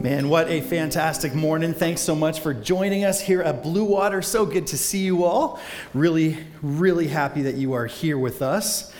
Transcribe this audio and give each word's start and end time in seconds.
Man, 0.00 0.28
what 0.28 0.48
a 0.48 0.60
fantastic 0.60 1.34
morning. 1.34 1.74
Thanks 1.74 2.02
so 2.02 2.14
much 2.14 2.38
for 2.38 2.54
joining 2.54 3.04
us 3.04 3.20
here 3.20 3.42
at 3.42 3.64
Blue 3.64 3.82
Water. 3.82 4.22
So 4.22 4.46
good 4.46 4.68
to 4.68 4.78
see 4.78 5.00
you 5.00 5.24
all. 5.24 5.58
Really, 5.92 6.38
really 6.62 7.08
happy 7.08 7.42
that 7.42 7.56
you 7.56 7.72
are 7.72 7.86
here 7.86 8.16
with 8.16 8.40
us. 8.40 8.92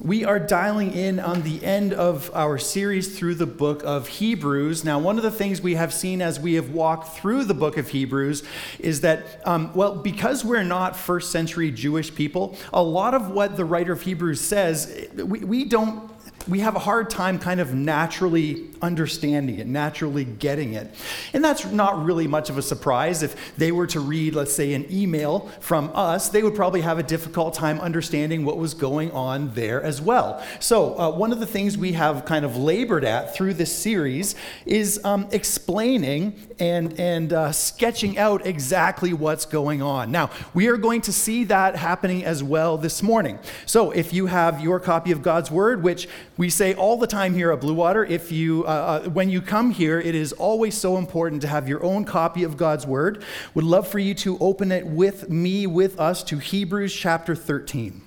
We 0.00 0.24
are 0.24 0.38
dialing 0.38 0.94
in 0.94 1.20
on 1.20 1.42
the 1.42 1.62
end 1.62 1.92
of 1.92 2.30
our 2.32 2.56
series 2.56 3.18
through 3.18 3.34
the 3.34 3.46
book 3.46 3.82
of 3.84 4.08
Hebrews. 4.08 4.84
Now, 4.84 4.98
one 4.98 5.18
of 5.18 5.22
the 5.22 5.30
things 5.30 5.60
we 5.60 5.74
have 5.74 5.92
seen 5.92 6.22
as 6.22 6.40
we 6.40 6.54
have 6.54 6.70
walked 6.70 7.18
through 7.18 7.44
the 7.44 7.54
book 7.54 7.76
of 7.76 7.88
Hebrews 7.88 8.42
is 8.78 9.02
that, 9.02 9.42
um, 9.44 9.70
well, 9.74 9.96
because 9.96 10.46
we're 10.46 10.62
not 10.62 10.96
first 10.96 11.30
century 11.30 11.70
Jewish 11.70 12.14
people, 12.14 12.56
a 12.72 12.82
lot 12.82 13.12
of 13.12 13.30
what 13.30 13.58
the 13.58 13.66
writer 13.66 13.92
of 13.92 14.00
Hebrews 14.00 14.40
says, 14.40 15.08
we, 15.14 15.40
we 15.40 15.64
don't 15.66 16.10
we 16.48 16.60
have 16.60 16.76
a 16.76 16.80
hard 16.80 17.10
time 17.10 17.38
kind 17.38 17.60
of 17.60 17.74
naturally 17.74 18.68
understanding 18.82 19.58
it, 19.58 19.66
naturally 19.66 20.24
getting 20.24 20.74
it. 20.74 20.94
And 21.32 21.44
that's 21.44 21.64
not 21.66 22.04
really 22.04 22.26
much 22.26 22.50
of 22.50 22.58
a 22.58 22.62
surprise. 22.62 23.22
If 23.22 23.56
they 23.56 23.72
were 23.72 23.86
to 23.88 24.00
read, 24.00 24.34
let's 24.34 24.52
say, 24.52 24.74
an 24.74 24.86
email 24.90 25.50
from 25.60 25.90
us, 25.94 26.28
they 26.28 26.42
would 26.42 26.54
probably 26.54 26.82
have 26.82 26.98
a 26.98 27.02
difficult 27.02 27.54
time 27.54 27.80
understanding 27.80 28.44
what 28.44 28.58
was 28.58 28.74
going 28.74 29.10
on 29.12 29.52
there 29.54 29.82
as 29.82 30.00
well. 30.00 30.44
So, 30.60 30.98
uh, 30.98 31.10
one 31.10 31.32
of 31.32 31.40
the 31.40 31.46
things 31.46 31.76
we 31.76 31.92
have 31.92 32.24
kind 32.24 32.44
of 32.44 32.56
labored 32.56 33.04
at 33.04 33.34
through 33.34 33.54
this 33.54 33.76
series 33.76 34.34
is 34.64 35.04
um, 35.04 35.28
explaining 35.32 36.38
and, 36.58 36.98
and 36.98 37.32
uh, 37.32 37.52
sketching 37.52 38.18
out 38.18 38.46
exactly 38.46 39.12
what's 39.12 39.46
going 39.46 39.82
on. 39.82 40.10
Now, 40.10 40.30
we 40.54 40.68
are 40.68 40.76
going 40.76 41.00
to 41.02 41.12
see 41.12 41.44
that 41.44 41.76
happening 41.76 42.24
as 42.24 42.42
well 42.42 42.78
this 42.78 43.02
morning. 43.02 43.38
So, 43.64 43.90
if 43.90 44.12
you 44.12 44.26
have 44.26 44.60
your 44.60 44.78
copy 44.80 45.12
of 45.12 45.22
God's 45.22 45.50
Word, 45.50 45.82
which 45.82 46.08
we 46.36 46.50
say 46.50 46.74
all 46.74 46.98
the 46.98 47.06
time 47.06 47.34
here 47.34 47.50
at 47.50 47.60
Blue 47.60 47.74
Water, 47.74 48.04
if 48.04 48.30
you, 48.30 48.64
uh, 48.64 49.02
uh, 49.04 49.08
when 49.08 49.30
you 49.30 49.40
come 49.40 49.70
here, 49.70 49.98
it 49.98 50.14
is 50.14 50.32
always 50.34 50.76
so 50.76 50.98
important 50.98 51.40
to 51.42 51.48
have 51.48 51.68
your 51.68 51.82
own 51.82 52.04
copy 52.04 52.42
of 52.42 52.56
God's 52.56 52.86
Word. 52.86 53.24
Would 53.54 53.64
love 53.64 53.88
for 53.88 53.98
you 53.98 54.14
to 54.16 54.36
open 54.38 54.70
it 54.70 54.86
with 54.86 55.30
me, 55.30 55.66
with 55.66 55.98
us, 55.98 56.22
to 56.24 56.38
Hebrews 56.38 56.94
chapter 56.94 57.34
13. 57.34 58.02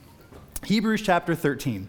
Hebrews 0.66 1.02
chapter 1.02 1.36
13. 1.36 1.88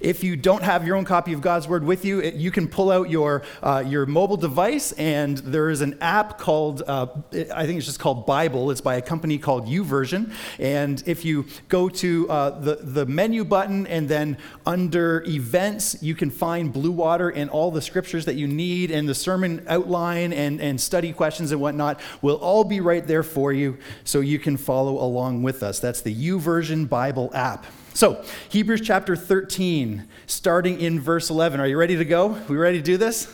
If 0.00 0.24
you 0.24 0.36
don't 0.36 0.62
have 0.62 0.84
your 0.84 0.96
own 0.96 1.04
copy 1.04 1.32
of 1.32 1.40
God's 1.40 1.68
Word 1.68 1.84
with 1.84 2.04
you, 2.04 2.18
it, 2.18 2.34
you 2.34 2.50
can 2.50 2.66
pull 2.66 2.90
out 2.90 3.10
your, 3.10 3.42
uh, 3.62 3.84
your 3.86 4.06
mobile 4.06 4.36
device, 4.36 4.90
and 4.92 5.38
there 5.38 5.70
is 5.70 5.82
an 5.82 5.96
app 6.00 6.36
called, 6.36 6.82
uh, 6.86 7.06
I 7.32 7.64
think 7.64 7.78
it's 7.78 7.86
just 7.86 8.00
called 8.00 8.26
Bible. 8.26 8.72
It's 8.72 8.80
by 8.80 8.96
a 8.96 9.02
company 9.02 9.38
called 9.38 9.66
YouVersion. 9.66 10.32
And 10.58 11.02
if 11.06 11.24
you 11.24 11.46
go 11.68 11.88
to 11.88 12.28
uh, 12.28 12.58
the, 12.58 12.76
the 12.76 13.06
menu 13.06 13.44
button 13.44 13.86
and 13.86 14.08
then 14.08 14.36
under 14.66 15.22
events, 15.26 16.02
you 16.02 16.16
can 16.16 16.30
find 16.30 16.72
Blue 16.72 16.92
Water 16.92 17.30
and 17.30 17.48
all 17.48 17.70
the 17.70 17.82
scriptures 17.82 18.24
that 18.24 18.34
you 18.34 18.48
need, 18.48 18.90
and 18.90 19.08
the 19.08 19.14
sermon 19.14 19.64
outline 19.68 20.32
and, 20.32 20.60
and 20.60 20.80
study 20.80 21.12
questions 21.12 21.52
and 21.52 21.60
whatnot 21.60 22.00
will 22.20 22.36
all 22.36 22.64
be 22.64 22.80
right 22.80 23.06
there 23.06 23.22
for 23.22 23.52
you 23.52 23.78
so 24.02 24.20
you 24.20 24.40
can 24.40 24.56
follow 24.56 24.98
along 24.98 25.44
with 25.44 25.62
us. 25.62 25.78
That's 25.78 26.00
the 26.00 26.14
YouVersion 26.14 26.88
Bible 26.88 27.30
app. 27.32 27.64
So, 27.98 28.22
Hebrews 28.48 28.82
chapter 28.82 29.16
13, 29.16 30.06
starting 30.28 30.80
in 30.80 31.00
verse 31.00 31.30
11. 31.30 31.58
Are 31.58 31.66
you 31.66 31.76
ready 31.76 31.96
to 31.96 32.04
go? 32.04 32.28
We 32.48 32.56
ready 32.56 32.78
to 32.78 32.84
do 32.84 32.96
this? 32.96 33.26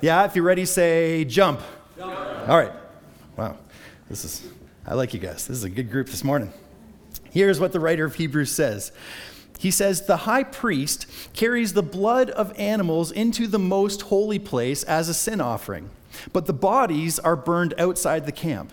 Yeah, 0.00 0.24
if 0.24 0.34
you're 0.34 0.44
ready, 0.44 0.64
say 0.64 1.24
jump. 1.24 1.60
jump. 1.96 2.12
All 2.48 2.58
right. 2.58 2.72
Wow. 3.36 3.56
This 4.10 4.24
is, 4.24 4.44
I 4.84 4.94
like 4.94 5.14
you 5.14 5.20
guys. 5.20 5.46
This 5.46 5.58
is 5.58 5.62
a 5.62 5.70
good 5.70 5.88
group 5.88 6.08
this 6.08 6.24
morning. 6.24 6.52
Here's 7.30 7.60
what 7.60 7.70
the 7.70 7.78
writer 7.78 8.04
of 8.04 8.16
Hebrews 8.16 8.50
says. 8.50 8.90
He 9.56 9.70
says, 9.70 10.04
The 10.06 10.16
high 10.16 10.42
priest 10.42 11.06
carries 11.32 11.74
the 11.74 11.84
blood 11.84 12.30
of 12.30 12.58
animals 12.58 13.12
into 13.12 13.46
the 13.46 13.60
most 13.60 14.02
holy 14.02 14.40
place 14.40 14.82
as 14.82 15.08
a 15.08 15.14
sin 15.14 15.40
offering, 15.40 15.90
but 16.32 16.46
the 16.46 16.52
bodies 16.52 17.20
are 17.20 17.36
burned 17.36 17.72
outside 17.78 18.26
the 18.26 18.32
camp. 18.32 18.72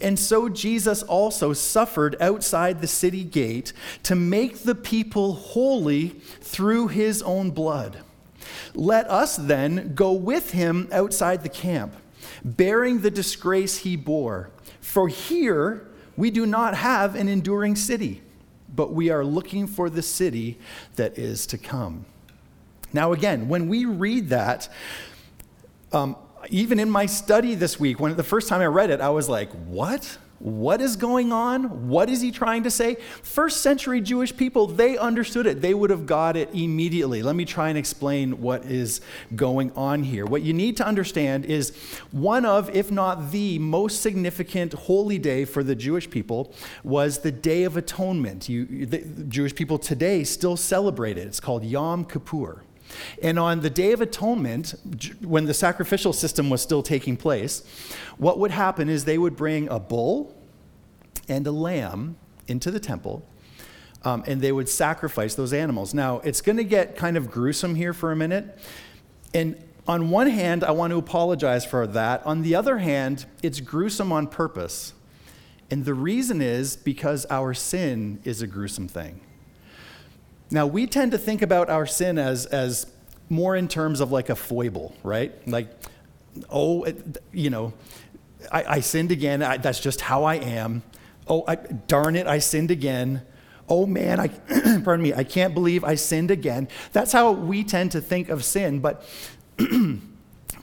And 0.00 0.18
so 0.18 0.48
Jesus 0.48 1.02
also 1.02 1.52
suffered 1.52 2.16
outside 2.20 2.80
the 2.80 2.86
city 2.86 3.24
gate 3.24 3.72
to 4.04 4.14
make 4.14 4.60
the 4.60 4.74
people 4.74 5.34
holy 5.34 6.08
through 6.40 6.88
his 6.88 7.22
own 7.22 7.50
blood. 7.50 7.98
Let 8.74 9.08
us 9.10 9.36
then 9.36 9.94
go 9.94 10.12
with 10.12 10.52
him 10.52 10.88
outside 10.92 11.42
the 11.42 11.48
camp, 11.48 11.94
bearing 12.44 13.00
the 13.00 13.10
disgrace 13.10 13.78
he 13.78 13.96
bore. 13.96 14.50
For 14.80 15.08
here 15.08 15.88
we 16.16 16.30
do 16.30 16.46
not 16.46 16.74
have 16.74 17.14
an 17.14 17.28
enduring 17.28 17.76
city, 17.76 18.22
but 18.74 18.92
we 18.92 19.10
are 19.10 19.24
looking 19.24 19.66
for 19.66 19.90
the 19.90 20.02
city 20.02 20.58
that 20.96 21.18
is 21.18 21.46
to 21.48 21.58
come. 21.58 22.04
Now, 22.92 23.12
again, 23.12 23.48
when 23.48 23.68
we 23.68 23.84
read 23.84 24.30
that, 24.30 24.68
um, 25.92 26.16
even 26.50 26.78
in 26.78 26.90
my 26.90 27.06
study 27.06 27.54
this 27.54 27.78
week, 27.78 28.00
when 28.00 28.16
the 28.16 28.24
first 28.24 28.48
time 28.48 28.60
I 28.60 28.66
read 28.66 28.90
it, 28.90 29.00
I 29.00 29.10
was 29.10 29.28
like, 29.28 29.50
what? 29.66 30.18
What 30.40 30.80
is 30.80 30.96
going 30.96 31.32
on? 31.32 31.88
What 31.90 32.08
is 32.08 32.22
he 32.22 32.30
trying 32.30 32.62
to 32.62 32.70
say? 32.70 32.94
First 33.22 33.60
century 33.60 34.00
Jewish 34.00 34.34
people, 34.34 34.66
they 34.66 34.96
understood 34.96 35.46
it. 35.46 35.60
They 35.60 35.74
would 35.74 35.90
have 35.90 36.06
got 36.06 36.34
it 36.34 36.48
immediately. 36.54 37.22
Let 37.22 37.36
me 37.36 37.44
try 37.44 37.68
and 37.68 37.76
explain 37.76 38.40
what 38.40 38.64
is 38.64 39.02
going 39.36 39.70
on 39.72 40.02
here. 40.02 40.24
What 40.24 40.40
you 40.40 40.54
need 40.54 40.78
to 40.78 40.86
understand 40.86 41.44
is 41.44 41.76
one 42.10 42.46
of, 42.46 42.74
if 42.74 42.90
not 42.90 43.32
the 43.32 43.58
most 43.58 44.00
significant 44.00 44.72
holy 44.72 45.18
day 45.18 45.44
for 45.44 45.62
the 45.62 45.74
Jewish 45.74 46.08
people 46.08 46.54
was 46.82 47.18
the 47.18 47.32
Day 47.32 47.64
of 47.64 47.76
Atonement. 47.76 48.48
You, 48.48 48.86
the 48.86 49.00
Jewish 49.28 49.54
people 49.54 49.78
today 49.78 50.24
still 50.24 50.56
celebrate 50.56 51.18
it. 51.18 51.26
It's 51.26 51.40
called 51.40 51.64
Yom 51.66 52.06
Kippur. 52.06 52.62
And 53.22 53.38
on 53.38 53.60
the 53.60 53.70
Day 53.70 53.92
of 53.92 54.00
Atonement, 54.00 54.74
when 55.22 55.44
the 55.44 55.54
sacrificial 55.54 56.12
system 56.12 56.50
was 56.50 56.62
still 56.62 56.82
taking 56.82 57.16
place, 57.16 57.62
what 58.18 58.38
would 58.38 58.50
happen 58.50 58.88
is 58.88 59.04
they 59.04 59.18
would 59.18 59.36
bring 59.36 59.68
a 59.68 59.78
bull 59.78 60.36
and 61.28 61.46
a 61.46 61.52
lamb 61.52 62.16
into 62.48 62.70
the 62.70 62.80
temple, 62.80 63.26
um, 64.04 64.24
and 64.26 64.40
they 64.40 64.52
would 64.52 64.68
sacrifice 64.68 65.34
those 65.34 65.52
animals. 65.52 65.94
Now, 65.94 66.18
it's 66.20 66.40
going 66.40 66.56
to 66.56 66.64
get 66.64 66.96
kind 66.96 67.16
of 67.16 67.30
gruesome 67.30 67.74
here 67.74 67.92
for 67.92 68.12
a 68.12 68.16
minute. 68.16 68.58
And 69.32 69.62
on 69.86 70.10
one 70.10 70.28
hand, 70.28 70.64
I 70.64 70.72
want 70.72 70.90
to 70.92 70.98
apologize 70.98 71.64
for 71.64 71.86
that. 71.86 72.24
On 72.26 72.42
the 72.42 72.54
other 72.54 72.78
hand, 72.78 73.26
it's 73.42 73.60
gruesome 73.60 74.12
on 74.12 74.26
purpose. 74.26 74.94
And 75.70 75.84
the 75.84 75.94
reason 75.94 76.42
is 76.42 76.76
because 76.76 77.26
our 77.30 77.54
sin 77.54 78.20
is 78.24 78.42
a 78.42 78.46
gruesome 78.46 78.88
thing. 78.88 79.20
Now, 80.50 80.66
we 80.66 80.86
tend 80.86 81.12
to 81.12 81.18
think 81.18 81.42
about 81.42 81.70
our 81.70 81.86
sin 81.86 82.18
as, 82.18 82.46
as 82.46 82.86
more 83.28 83.54
in 83.54 83.68
terms 83.68 84.00
of 84.00 84.10
like 84.10 84.28
a 84.28 84.36
foible, 84.36 84.94
right? 85.02 85.32
Like, 85.46 85.68
oh, 86.50 86.86
you 87.32 87.50
know, 87.50 87.72
I, 88.50 88.64
I 88.64 88.80
sinned 88.80 89.12
again. 89.12 89.42
I, 89.42 89.58
that's 89.58 89.80
just 89.80 90.00
how 90.00 90.24
I 90.24 90.36
am. 90.36 90.82
Oh, 91.28 91.44
I, 91.46 91.54
darn 91.54 92.16
it, 92.16 92.26
I 92.26 92.40
sinned 92.40 92.70
again. 92.70 93.22
Oh 93.68 93.86
man, 93.86 94.18
I, 94.18 94.28
pardon 94.84 95.02
me, 95.02 95.14
I 95.14 95.22
can't 95.22 95.54
believe 95.54 95.84
I 95.84 95.94
sinned 95.94 96.32
again. 96.32 96.66
That's 96.92 97.12
how 97.12 97.30
we 97.30 97.62
tend 97.62 97.92
to 97.92 98.00
think 98.00 98.28
of 98.28 98.44
sin, 98.44 98.80
but 98.80 99.08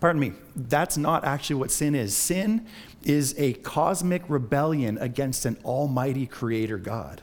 pardon 0.01 0.19
me, 0.19 0.33
that's 0.55 0.97
not 0.97 1.23
actually 1.23 1.55
what 1.55 1.71
sin 1.71 1.95
is. 1.95 2.15
Sin 2.15 2.67
is 3.05 3.33
a 3.37 3.53
cosmic 3.53 4.23
rebellion 4.27 4.97
against 4.97 5.45
an 5.45 5.57
almighty 5.63 6.25
creator 6.25 6.77
God. 6.77 7.21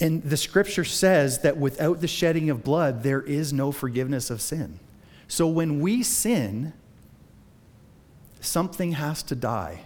And 0.00 0.22
the 0.22 0.36
scripture 0.36 0.84
says 0.84 1.40
that 1.40 1.56
without 1.56 2.00
the 2.00 2.08
shedding 2.08 2.50
of 2.50 2.64
blood, 2.64 3.02
there 3.02 3.22
is 3.22 3.52
no 3.52 3.70
forgiveness 3.72 4.30
of 4.30 4.40
sin. 4.40 4.80
So 5.28 5.46
when 5.46 5.80
we 5.80 6.02
sin, 6.02 6.72
something 8.40 8.92
has 8.92 9.22
to 9.24 9.34
die 9.34 9.82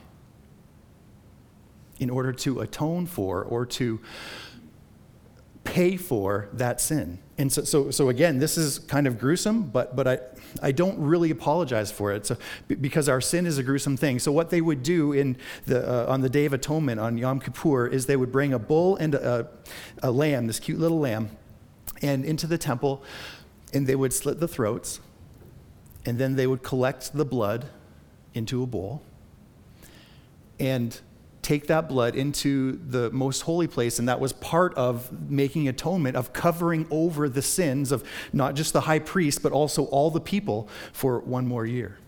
in 1.99 2.11
order 2.11 2.33
to 2.33 2.61
atone 2.61 3.07
for 3.07 3.43
or 3.43 3.67
to 3.67 4.01
pay 5.65 5.97
for 5.97 6.49
that 6.55 6.81
sin. 6.81 7.19
And 7.37 7.53
so, 7.53 7.63
so, 7.65 7.91
so 7.91 8.09
again, 8.09 8.39
this 8.39 8.57
is 8.57 8.79
kind 8.79 9.07
of 9.07 9.19
gruesome, 9.19 9.65
but, 9.65 9.95
but 9.95 10.09
I, 10.09 10.19
I 10.63 10.73
don't 10.73 10.99
really 10.99 11.31
apologize 11.31 11.93
for 11.93 12.13
it 12.13 12.27
so, 12.27 12.37
because 12.69 13.09
our 13.09 13.21
sin 13.21 13.47
is 13.47 13.59
a 13.59 13.63
gruesome 13.63 13.97
thing. 13.97 14.19
So, 14.19 14.33
what 14.33 14.51
they 14.51 14.61
would 14.61 14.83
do 14.83 15.13
in 15.13 15.37
the, 15.67 16.09
uh, 16.09 16.13
on 16.13 16.21
the 16.21 16.29
Day 16.29 16.47
of 16.47 16.53
Atonement, 16.53 17.01
on 17.01 17.19
Yom 17.19 17.41
Kippur, 17.41 17.87
is 17.87 18.07
they 18.07 18.17
would 18.17 18.33
bring 18.33 18.53
a 18.53 18.59
bull 18.59 18.97
and 18.97 19.15
a, 19.15 19.49
a 20.03 20.11
lamb, 20.11 20.47
this 20.47 20.61
cute 20.61 20.79
little 20.79 20.99
lamb, 20.99 21.31
and 22.03 22.25
into 22.25 22.47
the 22.47 22.59
temple, 22.59 23.03
and 23.73 23.87
they 23.87 23.97
would 23.97 24.13
slit 24.13 24.41
the 24.41 24.49
throats, 24.49 25.01
and 26.05 26.19
then 26.19 26.37
they 26.37 26.47
would 26.47 26.63
collect 26.63 27.13
the 27.15 27.25
blood 27.25 27.67
into 28.35 28.63
a 28.63 28.67
bowl. 28.67 29.03
And 30.61 30.99
take 31.43 31.67
that 31.69 31.89
blood 31.89 32.15
into 32.15 32.79
the 32.89 33.11
most 33.11 33.43
holy 33.43 33.67
place, 33.67 33.99
and 33.99 34.09
that 34.09 34.21
was 34.21 34.33
part 34.33 34.75
of 34.75 35.31
making 35.31 35.69
atonement, 35.69 36.17
of 36.17 36.33
covering 36.33 36.87
over 36.91 37.29
the 37.29 37.43
sins 37.43 37.93
of 37.93 38.05
not 38.33 38.55
just 38.55 38.73
the 38.73 38.83
high 38.83 38.99
priest, 38.99 39.43
but 39.43 39.53
also 39.53 39.85
all 39.87 40.11
the 40.11 40.21
people 40.21 40.69
for 40.93 41.21
one 41.21 41.47
more 41.47 41.65
year. 41.65 41.99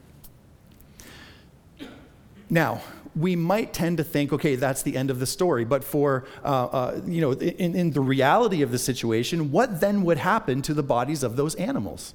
Now, 2.49 2.83
we 3.17 3.37
might 3.37 3.73
tend 3.73 3.97
to 3.97 4.05
think, 4.05 4.33
okay, 4.33 4.57
that's 4.57 4.83
the 4.83 4.97
end 4.97 5.11
of 5.11 5.19
the 5.19 5.27
story. 5.27 5.65
But 5.65 5.83
for, 5.83 6.27
uh, 6.45 6.65
uh, 6.67 7.01
you 7.07 7.21
know, 7.21 7.33
in, 7.33 7.75
in 7.75 7.91
the 7.91 8.01
reality 8.01 8.63
of 8.63 8.71
the 8.71 8.79
situation, 8.79 9.51
what 9.51 9.81
then 9.81 10.03
would 10.03 10.19
happen 10.19 10.63
to 10.63 10.75
the 10.75 10.83
bodies 10.83 11.23
of 11.23 11.37
those 11.37 11.55
animals? 11.57 12.15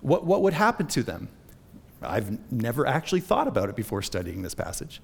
What, 0.00 0.24
what 0.24 0.42
would 0.42 0.54
happen 0.54 0.86
to 0.88 1.02
them? 1.02 1.28
I've 2.02 2.50
never 2.50 2.86
actually 2.86 3.20
thought 3.20 3.48
about 3.48 3.68
it 3.68 3.76
before 3.76 4.02
studying 4.02 4.42
this 4.42 4.54
passage. 4.54 5.00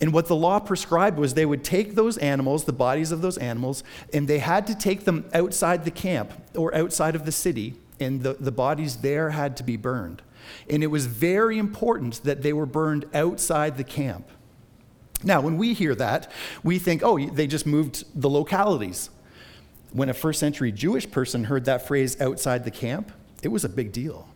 And 0.00 0.12
what 0.12 0.26
the 0.26 0.36
law 0.36 0.58
prescribed 0.58 1.18
was 1.18 1.34
they 1.34 1.46
would 1.46 1.64
take 1.64 1.94
those 1.94 2.18
animals, 2.18 2.64
the 2.64 2.72
bodies 2.72 3.12
of 3.12 3.22
those 3.22 3.38
animals, 3.38 3.82
and 4.12 4.28
they 4.28 4.38
had 4.38 4.66
to 4.66 4.74
take 4.74 5.04
them 5.04 5.24
outside 5.32 5.84
the 5.84 5.90
camp 5.90 6.32
or 6.54 6.74
outside 6.74 7.14
of 7.14 7.24
the 7.24 7.32
city, 7.32 7.74
and 7.98 8.22
the, 8.22 8.34
the 8.34 8.52
bodies 8.52 8.96
there 8.98 9.30
had 9.30 9.56
to 9.56 9.62
be 9.62 9.76
burned. 9.76 10.22
And 10.68 10.82
it 10.82 10.88
was 10.88 11.06
very 11.06 11.58
important 11.58 12.22
that 12.24 12.42
they 12.42 12.52
were 12.52 12.66
burned 12.66 13.06
outside 13.14 13.78
the 13.78 13.84
camp. 13.84 14.28
Now, 15.24 15.40
when 15.40 15.56
we 15.56 15.72
hear 15.72 15.94
that, 15.94 16.30
we 16.62 16.78
think, 16.78 17.02
oh, 17.02 17.18
they 17.18 17.46
just 17.46 17.66
moved 17.66 18.04
the 18.14 18.28
localities. 18.28 19.08
When 19.92 20.10
a 20.10 20.14
first 20.14 20.38
century 20.38 20.72
Jewish 20.72 21.10
person 21.10 21.44
heard 21.44 21.64
that 21.64 21.86
phrase 21.86 22.20
outside 22.20 22.64
the 22.64 22.70
camp, 22.70 23.12
it 23.42 23.48
was 23.48 23.64
a 23.64 23.68
big 23.68 23.92
deal 23.92 24.28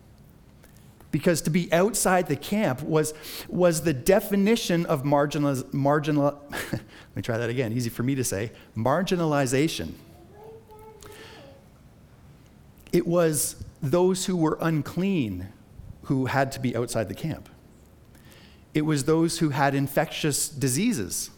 because 1.11 1.41
to 1.41 1.49
be 1.49 1.71
outside 1.73 2.27
the 2.27 2.35
camp 2.35 2.81
was, 2.81 3.13
was 3.49 3.81
the 3.81 3.93
definition 3.93 4.85
of 4.85 5.03
marginal, 5.05 5.61
marginal 5.71 6.41
let 6.51 6.81
me 7.15 7.21
try 7.21 7.37
that 7.37 7.49
again, 7.49 7.73
easy 7.73 7.89
for 7.89 8.03
me 8.03 8.15
to 8.15 8.23
say, 8.23 8.51
marginalization. 8.75 9.91
It 12.93 13.05
was 13.05 13.63
those 13.81 14.25
who 14.25 14.35
were 14.35 14.57
unclean 14.61 15.49
who 16.03 16.25
had 16.25 16.51
to 16.53 16.59
be 16.59 16.75
outside 16.75 17.09
the 17.09 17.15
camp. 17.15 17.49
It 18.73 18.81
was 18.83 19.03
those 19.03 19.39
who 19.39 19.49
had 19.49 19.75
infectious 19.75 20.47
diseases, 20.47 21.29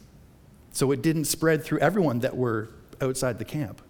so 0.72 0.92
it 0.92 1.02
didn't 1.02 1.24
spread 1.24 1.64
through 1.64 1.80
everyone 1.80 2.20
that 2.20 2.36
were 2.36 2.68
outside 3.00 3.38
the 3.38 3.44
camp. 3.44 3.80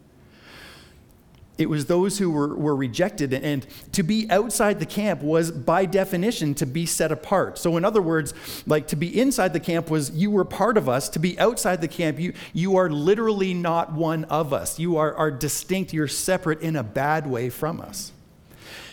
It 1.56 1.70
was 1.70 1.86
those 1.86 2.18
who 2.18 2.30
were, 2.30 2.56
were 2.56 2.74
rejected. 2.74 3.32
And 3.32 3.64
to 3.92 4.02
be 4.02 4.26
outside 4.28 4.80
the 4.80 4.86
camp 4.86 5.22
was, 5.22 5.52
by 5.52 5.86
definition, 5.86 6.54
to 6.54 6.66
be 6.66 6.84
set 6.84 7.12
apart. 7.12 7.58
So, 7.58 7.76
in 7.76 7.84
other 7.84 8.02
words, 8.02 8.34
like 8.66 8.88
to 8.88 8.96
be 8.96 9.20
inside 9.20 9.52
the 9.52 9.60
camp 9.60 9.88
was 9.88 10.10
you 10.10 10.30
were 10.30 10.44
part 10.44 10.76
of 10.76 10.88
us. 10.88 11.08
To 11.10 11.20
be 11.20 11.38
outside 11.38 11.80
the 11.80 11.88
camp, 11.88 12.18
you, 12.18 12.32
you 12.52 12.76
are 12.76 12.90
literally 12.90 13.54
not 13.54 13.92
one 13.92 14.24
of 14.24 14.52
us. 14.52 14.80
You 14.80 14.96
are, 14.96 15.14
are 15.14 15.30
distinct. 15.30 15.92
You're 15.92 16.08
separate 16.08 16.60
in 16.60 16.74
a 16.74 16.82
bad 16.82 17.26
way 17.26 17.50
from 17.50 17.80
us. 17.80 18.12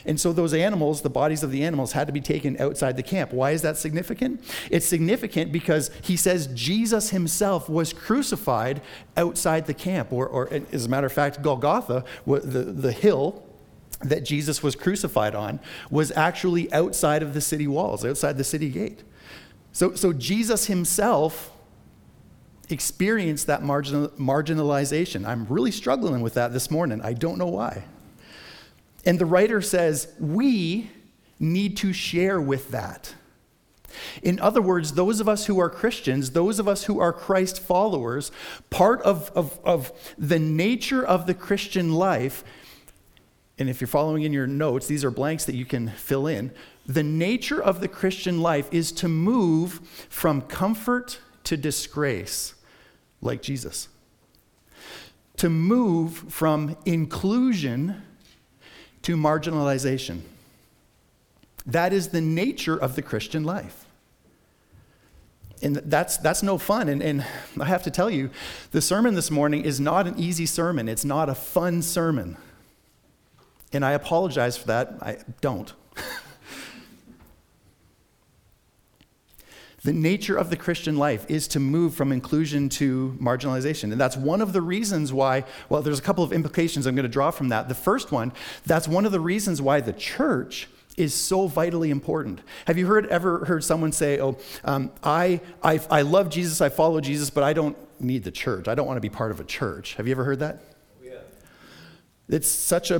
And 0.05 0.19
so 0.19 0.33
those 0.33 0.53
animals, 0.53 1.01
the 1.01 1.09
bodies 1.09 1.43
of 1.43 1.51
the 1.51 1.63
animals, 1.63 1.91
had 1.91 2.07
to 2.07 2.13
be 2.13 2.21
taken 2.21 2.59
outside 2.59 2.97
the 2.97 3.03
camp. 3.03 3.33
Why 3.33 3.51
is 3.51 3.61
that 3.61 3.77
significant? 3.77 4.43
It's 4.69 4.85
significant 4.85 5.51
because 5.51 5.91
he 6.01 6.15
says 6.15 6.47
Jesus 6.47 7.09
himself 7.09 7.69
was 7.69 7.93
crucified 7.93 8.81
outside 9.17 9.65
the 9.65 9.73
camp, 9.73 10.11
or, 10.11 10.27
or 10.27 10.49
as 10.71 10.85
a 10.85 10.89
matter 10.89 11.07
of 11.07 11.13
fact, 11.13 11.41
Golgotha, 11.41 12.03
the, 12.25 12.39
the 12.39 12.91
hill 12.91 13.43
that 14.01 14.23
Jesus 14.23 14.63
was 14.63 14.75
crucified 14.75 15.35
on, 15.35 15.59
was 15.89 16.11
actually 16.11 16.71
outside 16.73 17.21
of 17.21 17.33
the 17.33 17.41
city 17.41 17.67
walls, 17.67 18.03
outside 18.03 18.37
the 18.37 18.43
city 18.43 18.69
gate. 18.69 19.03
So, 19.71 19.95
so 19.95 20.11
Jesus 20.11 20.65
himself 20.65 21.51
experienced 22.69 23.47
that 23.47 23.63
marginal, 23.63 24.09
marginalization. 24.09 25.25
I'm 25.25 25.45
really 25.47 25.71
struggling 25.71 26.21
with 26.21 26.33
that 26.35 26.53
this 26.53 26.71
morning. 26.71 27.01
I 27.01 27.13
don't 27.13 27.37
know 27.37 27.47
why. 27.47 27.83
And 29.05 29.17
the 29.17 29.25
writer 29.25 29.61
says, 29.61 30.07
we 30.19 30.89
need 31.39 31.77
to 31.77 31.91
share 31.91 32.39
with 32.39 32.71
that. 32.71 33.15
In 34.21 34.39
other 34.39 34.61
words, 34.61 34.93
those 34.93 35.19
of 35.19 35.27
us 35.27 35.47
who 35.47 35.59
are 35.59 35.69
Christians, 35.69 36.31
those 36.31 36.59
of 36.59 36.67
us 36.67 36.85
who 36.85 36.99
are 36.99 37.11
Christ 37.11 37.59
followers, 37.59 38.31
part 38.69 39.01
of, 39.01 39.31
of, 39.35 39.59
of 39.63 39.91
the 40.17 40.39
nature 40.39 41.05
of 41.05 41.25
the 41.25 41.33
Christian 41.33 41.93
life, 41.93 42.43
and 43.57 43.69
if 43.69 43.81
you're 43.81 43.87
following 43.87 44.23
in 44.23 44.33
your 44.33 44.47
notes, 44.47 44.87
these 44.87 45.03
are 45.03 45.11
blanks 45.11 45.45
that 45.45 45.55
you 45.55 45.65
can 45.65 45.89
fill 45.89 46.25
in. 46.25 46.51
The 46.85 47.03
nature 47.03 47.61
of 47.61 47.79
the 47.79 47.87
Christian 47.87 48.41
life 48.41 48.67
is 48.71 48.91
to 48.93 49.07
move 49.07 49.81
from 50.09 50.41
comfort 50.41 51.19
to 51.43 51.57
disgrace, 51.57 52.55
like 53.21 53.41
Jesus. 53.41 53.87
To 55.37 55.49
move 55.49 56.25
from 56.29 56.77
inclusion 56.85 58.01
to 59.03 59.15
marginalization. 59.15 60.21
That 61.65 61.93
is 61.93 62.09
the 62.09 62.21
nature 62.21 62.75
of 62.75 62.95
the 62.95 63.01
Christian 63.01 63.43
life. 63.43 63.85
And 65.61 65.75
that's, 65.75 66.17
that's 66.17 66.41
no 66.41 66.57
fun. 66.57 66.89
And, 66.89 67.03
and 67.03 67.25
I 67.59 67.65
have 67.65 67.83
to 67.83 67.91
tell 67.91 68.09
you, 68.09 68.31
the 68.71 68.81
sermon 68.81 69.13
this 69.13 69.29
morning 69.29 69.63
is 69.63 69.79
not 69.79 70.07
an 70.07 70.15
easy 70.17 70.47
sermon. 70.47 70.89
It's 70.89 71.05
not 71.05 71.29
a 71.29 71.35
fun 71.35 71.83
sermon. 71.83 72.37
And 73.71 73.85
I 73.85 73.91
apologize 73.91 74.57
for 74.57 74.67
that. 74.67 74.95
I 75.01 75.19
don't. 75.39 75.71
The 79.83 79.93
nature 79.93 80.37
of 80.37 80.51
the 80.51 80.57
Christian 80.57 80.97
life 80.97 81.25
is 81.27 81.47
to 81.49 81.59
move 81.59 81.95
from 81.95 82.11
inclusion 82.11 82.69
to 82.69 83.17
marginalization. 83.19 83.91
And 83.91 83.99
that's 83.99 84.15
one 84.15 84.41
of 84.41 84.53
the 84.53 84.61
reasons 84.61 85.11
why, 85.11 85.43
well, 85.69 85.81
there's 85.81 85.97
a 85.97 86.03
couple 86.03 86.23
of 86.23 86.31
implications 86.31 86.85
I'm 86.85 86.95
going 86.95 87.03
to 87.03 87.09
draw 87.09 87.31
from 87.31 87.49
that. 87.49 87.67
The 87.67 87.75
first 87.75 88.11
one, 88.11 88.31
that's 88.65 88.87
one 88.87 89.07
of 89.07 89.11
the 89.11 89.19
reasons 89.19 89.59
why 89.59 89.81
the 89.81 89.93
church 89.93 90.69
is 90.97 91.15
so 91.15 91.47
vitally 91.47 91.89
important. 91.89 92.41
Have 92.67 92.77
you 92.77 92.85
heard 92.85 93.07
ever 93.07 93.45
heard 93.45 93.63
someone 93.63 93.91
say, 93.91 94.19
"Oh, 94.19 94.37
um, 94.63 94.91
I, 95.03 95.41
I 95.63 95.79
I 95.89 96.01
love 96.01 96.29
Jesus, 96.29 96.61
I 96.61 96.69
follow 96.69 96.99
Jesus, 97.01 97.29
but 97.29 97.43
I 97.43 97.53
don't 97.53 97.77
need 97.99 98.23
the 98.23 98.31
church. 98.31 98.67
I 98.67 98.75
don't 98.75 98.85
want 98.85 98.97
to 98.97 99.01
be 99.01 99.09
part 99.09 99.31
of 99.31 99.39
a 99.39 99.43
church." 99.45 99.95
Have 99.95 100.05
you 100.05 100.11
ever 100.11 100.25
heard 100.25 100.39
that? 100.39 100.61
Yeah. 101.01 101.19
It's 102.29 102.49
such 102.49 102.91
a 102.91 102.99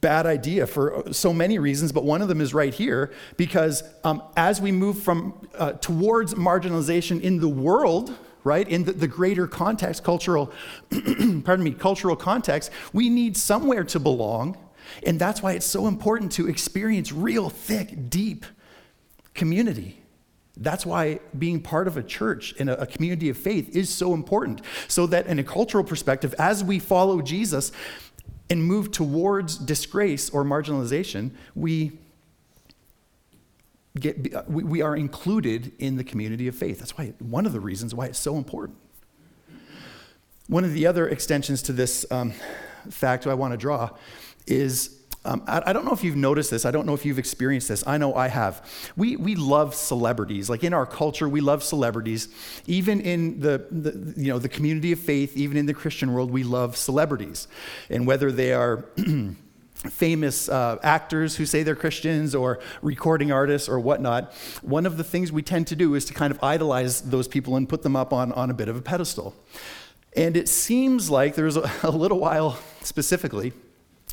bad 0.00 0.26
idea 0.26 0.66
for 0.66 1.04
so 1.12 1.32
many 1.32 1.58
reasons, 1.58 1.92
but 1.92 2.04
one 2.04 2.22
of 2.22 2.28
them 2.28 2.40
is 2.40 2.54
right 2.54 2.72
here 2.72 3.12
because 3.36 3.82
um, 4.04 4.22
as 4.36 4.60
we 4.60 4.72
move 4.72 5.02
from 5.02 5.48
uh, 5.56 5.72
towards 5.72 6.34
marginalization 6.34 7.20
in 7.20 7.40
the 7.40 7.48
world, 7.48 8.16
right, 8.44 8.68
in 8.68 8.84
the, 8.84 8.92
the 8.92 9.08
greater 9.08 9.46
context, 9.46 10.04
cultural, 10.04 10.52
pardon 10.90 11.62
me, 11.62 11.72
cultural 11.72 12.16
context, 12.16 12.70
we 12.92 13.08
need 13.08 13.36
somewhere 13.36 13.84
to 13.84 13.98
belong, 13.98 14.56
and 15.04 15.18
that's 15.18 15.42
why 15.42 15.52
it's 15.52 15.66
so 15.66 15.86
important 15.86 16.32
to 16.32 16.48
experience 16.48 17.12
real, 17.12 17.50
thick, 17.50 18.08
deep 18.08 18.46
community. 19.34 20.02
That's 20.56 20.84
why 20.84 21.20
being 21.38 21.60
part 21.60 21.86
of 21.86 21.96
a 21.96 22.02
church 22.02 22.52
in 22.54 22.68
a, 22.68 22.74
a, 22.74 22.86
community 22.86 23.28
of 23.28 23.36
faith 23.36 23.76
is 23.76 23.88
so 23.88 24.12
important. 24.12 24.60
So 24.88 25.06
that 25.06 25.26
in 25.28 25.38
a 25.38 25.44
cultural 25.44 25.84
perspective, 25.84 26.34
as 26.36 26.64
we 26.64 26.80
follow 26.80 27.22
Jesus, 27.22 27.70
and 28.50 28.64
move 28.64 28.90
towards 28.90 29.56
disgrace 29.58 30.30
or 30.30 30.44
marginalization, 30.44 31.30
we 31.54 31.92
get 33.98 34.48
we, 34.48 34.80
are 34.80 34.96
included 34.96 35.72
in 35.78 35.96
the 35.96 36.04
community 36.04 36.48
of 36.48 36.54
faith. 36.54 36.78
That's 36.78 36.96
why 36.96 37.14
one 37.18 37.46
of 37.46 37.52
the 37.52 37.60
reasons 37.60 37.94
why 37.94 38.06
it's 38.06 38.18
so 38.18 38.36
important. 38.36 38.78
One 40.46 40.64
of 40.64 40.72
the 40.72 40.86
other 40.86 41.08
extensions 41.08 41.62
to 41.62 41.72
this 41.72 42.06
um, 42.10 42.32
fact 42.90 43.26
I 43.26 43.34
want 43.34 43.52
to 43.52 43.58
draw 43.58 43.90
is 44.46 44.97
um, 45.28 45.42
I, 45.46 45.62
I, 45.66 45.72
don't 45.74 45.84
know 45.84 45.92
if 45.92 46.02
you've 46.02 46.16
noticed 46.16 46.50
this. 46.50 46.64
I 46.64 46.70
don't 46.70 46.86
know 46.86 46.94
if 46.94 47.04
you've 47.04 47.18
experienced 47.18 47.68
this. 47.68 47.86
I 47.86 47.98
know 47.98 48.14
I 48.14 48.28
have. 48.28 48.66
We, 48.96 49.16
we 49.16 49.34
love 49.34 49.74
celebrities. 49.74 50.48
Like 50.48 50.64
in 50.64 50.72
our 50.72 50.86
culture, 50.86 51.28
we 51.28 51.42
love 51.42 51.62
celebrities. 51.62 52.28
Even 52.66 53.02
in 53.02 53.40
the, 53.40 53.66
the, 53.70 54.14
you 54.16 54.32
know, 54.32 54.38
the 54.38 54.48
community 54.48 54.90
of 54.92 54.98
faith, 54.98 55.36
even 55.36 55.58
in 55.58 55.66
the 55.66 55.74
Christian 55.74 56.14
world, 56.14 56.30
we 56.30 56.44
love 56.44 56.78
celebrities. 56.78 57.46
And 57.90 58.06
whether 58.06 58.32
they 58.32 58.54
are 58.54 58.86
famous 59.74 60.48
uh, 60.48 60.78
actors 60.82 61.36
who 61.36 61.44
say 61.44 61.62
they're 61.62 61.76
Christians 61.76 62.34
or 62.34 62.58
recording 62.80 63.30
artists 63.30 63.68
or 63.68 63.78
whatnot, 63.78 64.32
one 64.62 64.86
of 64.86 64.96
the 64.96 65.04
things 65.04 65.30
we 65.30 65.42
tend 65.42 65.66
to 65.66 65.76
do 65.76 65.94
is 65.94 66.06
to 66.06 66.14
kind 66.14 66.30
of 66.30 66.42
idolize 66.42 67.02
those 67.02 67.28
people 67.28 67.54
and 67.56 67.68
put 67.68 67.82
them 67.82 67.96
up 67.96 68.14
on, 68.14 68.32
on 68.32 68.50
a 68.50 68.54
bit 68.54 68.68
of 68.68 68.76
a 68.76 68.82
pedestal. 68.82 69.36
And 70.16 70.38
it 70.38 70.48
seems 70.48 71.10
like 71.10 71.34
there 71.34 71.44
was 71.44 71.58
a, 71.58 71.70
a 71.82 71.90
little 71.90 72.18
while 72.18 72.58
specifically 72.80 73.52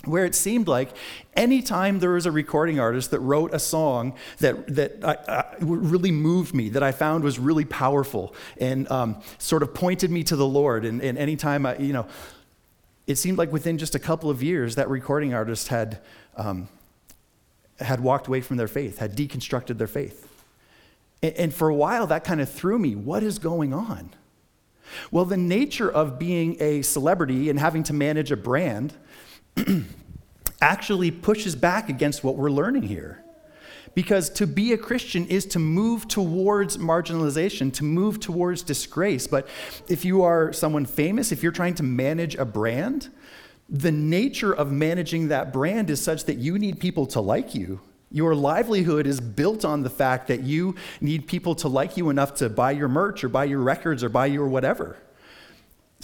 where 0.07 0.25
it 0.25 0.35
seemed 0.35 0.67
like 0.67 0.89
anytime 1.33 1.99
there 1.99 2.11
was 2.11 2.25
a 2.25 2.31
recording 2.31 2.79
artist 2.79 3.11
that 3.11 3.19
wrote 3.19 3.53
a 3.53 3.59
song 3.59 4.13
that, 4.39 4.75
that 4.75 5.03
I, 5.03 5.17
I, 5.31 5.55
really 5.59 6.11
moved 6.11 6.53
me, 6.53 6.69
that 6.69 6.83
I 6.83 6.91
found 6.91 7.23
was 7.23 7.39
really 7.39 7.65
powerful 7.65 8.35
and 8.57 8.89
um, 8.91 9.21
sort 9.37 9.63
of 9.63 9.73
pointed 9.73 10.11
me 10.11 10.23
to 10.25 10.35
the 10.35 10.45
Lord, 10.45 10.85
and, 10.85 11.01
and 11.01 11.17
anytime 11.17 11.65
I, 11.65 11.77
you 11.77 11.93
know, 11.93 12.07
it 13.07 13.15
seemed 13.15 13.37
like 13.37 13.51
within 13.51 13.77
just 13.77 13.95
a 13.95 13.99
couple 13.99 14.29
of 14.29 14.41
years 14.41 14.75
that 14.75 14.89
recording 14.89 15.33
artist 15.33 15.67
had, 15.67 15.99
um, 16.37 16.67
had 17.79 17.99
walked 17.99 18.27
away 18.27 18.41
from 18.41 18.57
their 18.57 18.67
faith, 18.67 18.97
had 18.97 19.15
deconstructed 19.15 19.77
their 19.77 19.87
faith. 19.87 20.27
And, 21.21 21.33
and 21.35 21.53
for 21.53 21.69
a 21.69 21.75
while, 21.75 22.07
that 22.07 22.23
kind 22.23 22.41
of 22.41 22.49
threw 22.49 22.79
me. 22.79 22.95
What 22.95 23.21
is 23.21 23.37
going 23.37 23.73
on? 23.73 24.09
Well, 25.11 25.25
the 25.25 25.37
nature 25.37 25.89
of 25.89 26.19
being 26.19 26.57
a 26.59 26.81
celebrity 26.81 27.49
and 27.49 27.59
having 27.59 27.83
to 27.83 27.93
manage 27.93 28.31
a 28.31 28.37
brand 28.37 28.93
actually 30.61 31.11
pushes 31.11 31.55
back 31.55 31.89
against 31.89 32.23
what 32.23 32.35
we're 32.35 32.51
learning 32.51 32.83
here. 32.83 33.23
Because 33.93 34.29
to 34.31 34.45
be 34.45 34.73
a 34.73 34.77
Christian 34.77 35.25
is 35.27 35.45
to 35.47 35.59
move 35.59 36.07
towards 36.07 36.77
marginalization, 36.77 37.73
to 37.73 37.83
move 37.83 38.19
towards 38.19 38.61
disgrace. 38.61 39.25
But 39.25 39.47
if 39.87 40.03
you 40.03 40.23
are 40.23 40.51
someone 40.51 40.85
famous, 40.85 41.31
if 41.31 41.41
you're 41.41 41.53
trying 41.53 41.75
to 41.75 41.83
manage 41.83 42.35
a 42.35 42.43
brand, 42.43 43.09
the 43.69 43.91
nature 43.91 44.53
of 44.53 44.71
managing 44.71 45.29
that 45.29 45.53
brand 45.53 45.89
is 45.89 46.01
such 46.01 46.25
that 46.25 46.37
you 46.37 46.59
need 46.59 46.79
people 46.79 47.05
to 47.07 47.21
like 47.21 47.55
you. 47.55 47.79
Your 48.11 48.35
livelihood 48.35 49.07
is 49.07 49.19
built 49.19 49.65
on 49.65 49.83
the 49.83 49.89
fact 49.89 50.27
that 50.27 50.43
you 50.43 50.75
need 51.01 51.27
people 51.27 51.55
to 51.55 51.67
like 51.67 51.97
you 51.97 52.09
enough 52.09 52.35
to 52.35 52.49
buy 52.49 52.71
your 52.71 52.87
merch 52.87 53.23
or 53.23 53.29
buy 53.29 53.45
your 53.45 53.61
records 53.61 54.03
or 54.03 54.09
buy 54.09 54.27
your 54.27 54.47
whatever. 54.47 54.97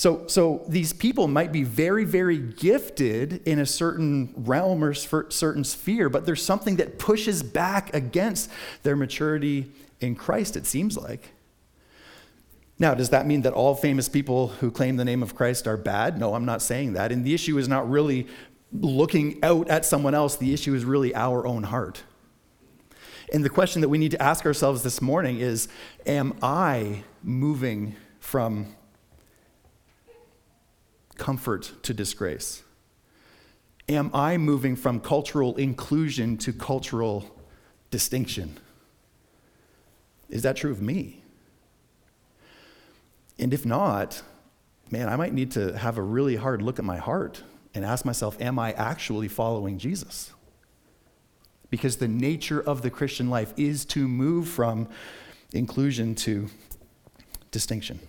So, 0.01 0.23
so 0.25 0.63
these 0.67 0.93
people 0.93 1.27
might 1.27 1.51
be 1.51 1.61
very, 1.61 2.05
very 2.05 2.39
gifted 2.39 3.47
in 3.47 3.59
a 3.59 3.67
certain 3.67 4.33
realm 4.35 4.83
or 4.83 4.95
certain 4.95 5.63
sphere, 5.63 6.09
but 6.09 6.25
there's 6.25 6.43
something 6.43 6.77
that 6.77 6.97
pushes 6.97 7.43
back 7.43 7.93
against 7.93 8.49
their 8.81 8.95
maturity 8.95 9.71
in 9.99 10.15
Christ, 10.15 10.57
it 10.57 10.65
seems 10.65 10.97
like. 10.97 11.33
Now, 12.79 12.95
does 12.95 13.11
that 13.11 13.27
mean 13.27 13.43
that 13.43 13.53
all 13.53 13.75
famous 13.75 14.09
people 14.09 14.47
who 14.47 14.71
claim 14.71 14.95
the 14.95 15.05
name 15.05 15.21
of 15.21 15.35
Christ 15.35 15.67
are 15.67 15.77
bad? 15.77 16.17
No, 16.17 16.33
I'm 16.33 16.45
not 16.45 16.63
saying 16.63 16.93
that. 16.93 17.11
And 17.11 17.23
the 17.23 17.35
issue 17.35 17.59
is 17.59 17.67
not 17.67 17.87
really 17.87 18.25
looking 18.73 19.37
out 19.43 19.69
at 19.69 19.85
someone 19.85 20.15
else, 20.15 20.35
the 20.35 20.51
issue 20.51 20.73
is 20.73 20.83
really 20.83 21.13
our 21.13 21.45
own 21.45 21.61
heart. 21.61 22.01
And 23.31 23.45
the 23.45 23.51
question 23.51 23.81
that 23.81 23.89
we 23.89 23.99
need 23.99 24.11
to 24.11 24.21
ask 24.23 24.47
ourselves 24.47 24.81
this 24.81 24.99
morning 24.99 25.39
is 25.39 25.67
Am 26.07 26.33
I 26.41 27.03
moving 27.21 27.95
from 28.19 28.75
comfort 31.17 31.71
to 31.83 31.93
disgrace? 31.93 32.63
Am 33.89 34.09
I 34.13 34.37
moving 34.37 34.75
from 34.75 34.99
cultural 34.99 35.55
inclusion 35.57 36.37
to 36.37 36.53
cultural 36.53 37.25
distinction? 37.89 38.57
Is 40.29 40.43
that 40.43 40.55
true 40.55 40.71
of 40.71 40.81
me? 40.81 41.23
And 43.37 43.53
if 43.53 43.65
not, 43.65 44.21
man, 44.89 45.09
I 45.09 45.15
might 45.15 45.33
need 45.33 45.51
to 45.51 45.77
have 45.77 45.97
a 45.97 46.01
really 46.01 46.35
hard 46.35 46.61
look 46.61 46.79
at 46.79 46.85
my 46.85 46.97
heart 46.97 47.43
and 47.73 47.83
ask 47.83 48.05
myself, 48.05 48.39
am 48.41 48.59
I 48.59 48.73
actually 48.73 49.27
following 49.27 49.77
Jesus? 49.77 50.31
Because 51.69 51.97
the 51.97 52.07
nature 52.07 52.61
of 52.61 52.81
the 52.81 52.89
Christian 52.89 53.29
life 53.29 53.53
is 53.57 53.85
to 53.85 54.07
move 54.07 54.47
from 54.47 54.87
inclusion 55.53 56.15
to 56.15 56.47
distinction. 57.49 57.99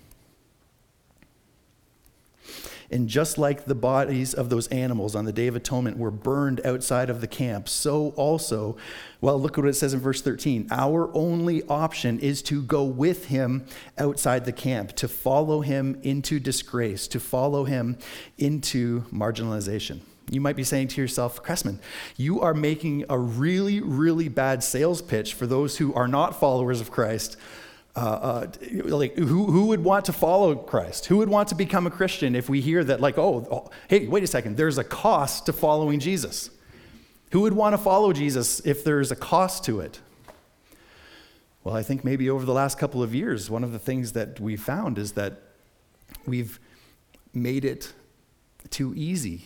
And 2.93 3.09
just 3.09 3.39
like 3.39 3.65
the 3.65 3.75
bodies 3.75 4.35
of 4.35 4.51
those 4.51 4.69
animals 4.69 5.15
on 5.17 5.25
the 5.25 5.33
Day 5.33 5.47
of 5.47 5.57
Atonement 5.57 5.97
were 5.97 6.11
burned 6.11 6.61
outside 6.65 7.09
of 7.09 7.23
the 7.23 7.27
camp, 7.27 7.69
so 7.69 8.11
also, 8.11 8.77
well, 9.23 9.41
look 9.41 9.57
at 9.57 9.65
what 9.65 9.71
it 9.71 9.75
says 9.75 9.95
in 9.95 10.01
verse 10.01 10.21
13. 10.21 10.69
Our 10.71 11.11
only 11.17 11.63
option 11.65 12.21
is 12.21 12.43
to 12.43 12.61
go 12.63 12.85
with 12.85 13.27
him 13.27 13.65
outside 13.97 14.45
the 14.45 14.53
camp, 14.53 14.95
to 14.97 15.09
follow 15.09 15.63
him 15.63 15.99
into 16.03 16.39
disgrace, 16.39 17.09
to 17.09 17.19
follow 17.19 17.65
him 17.65 17.97
into 18.37 19.03
marginalization. 19.05 20.01
You 20.31 20.41
might 20.41 20.57
be 20.57 20.65
saying 20.65 20.89
to 20.89 21.01
yourself, 21.01 21.43
Cressman, 21.43 21.81
you 22.17 22.41
are 22.41 22.55
making 22.55 23.05
a 23.09 23.19
really, 23.19 23.81
really 23.81 24.29
bad 24.29 24.63
sales 24.63 25.03
pitch 25.03 25.35
for 25.35 25.47
those 25.47 25.79
who 25.79 25.93
are 25.95 26.09
not 26.09 26.39
followers 26.39 26.81
of 26.81 26.91
Christ 26.91 27.37
uh, 27.95 27.99
uh, 27.99 28.47
like 28.85 29.17
who, 29.17 29.47
who 29.47 29.67
would 29.67 29.85
want 29.85 30.07
to 30.07 30.13
follow 30.13 30.55
Christ? 30.55 31.07
Who 31.07 31.19
would 31.19 31.29
want 31.29 31.49
to 31.49 31.55
become 31.55 31.87
a 31.87 31.91
Christian 31.91 32.35
if 32.35 32.49
we 32.49 32.61
hear 32.61 32.83
that, 32.85 33.01
like, 33.01 33.19
oh, 33.19 33.47
oh, 33.51 33.71
hey, 33.89 34.07
wait 34.07 34.23
a 34.23 34.27
second, 34.27 34.57
there's 34.57 34.79
a 34.79 34.85
cost 34.85 35.47
to 35.47 35.53
following 35.53 36.01
Jesus? 36.01 36.51
Who 37.33 37.43
would 37.43 37.53
want 37.53 37.75
to 37.75 37.79
follow 37.79 38.13
Jesus 38.13 38.61
if 38.61 38.85
there's 38.85 39.11
a 39.11 39.17
cost 39.17 39.65
to 39.65 39.81
it? 39.81 40.01
Well, 41.65 41.77
I 41.77 41.83
think 41.83 42.05
maybe 42.05 42.29
over 42.29 42.45
the 42.45 42.53
last 42.53 42.79
couple 42.79 43.03
of 43.03 43.15
years, 43.15 43.49
one 43.49 43.63
of 43.63 43.73
the 43.73 43.79
things 43.79 44.13
that 44.13 44.41
we 44.41 44.57
found 44.57 44.99
is 44.99 45.13
that 45.13 45.41
we've 46.27 46.59
made 47.33 47.65
it 47.65 47.93
too 48.71 48.93
easy 48.97 49.43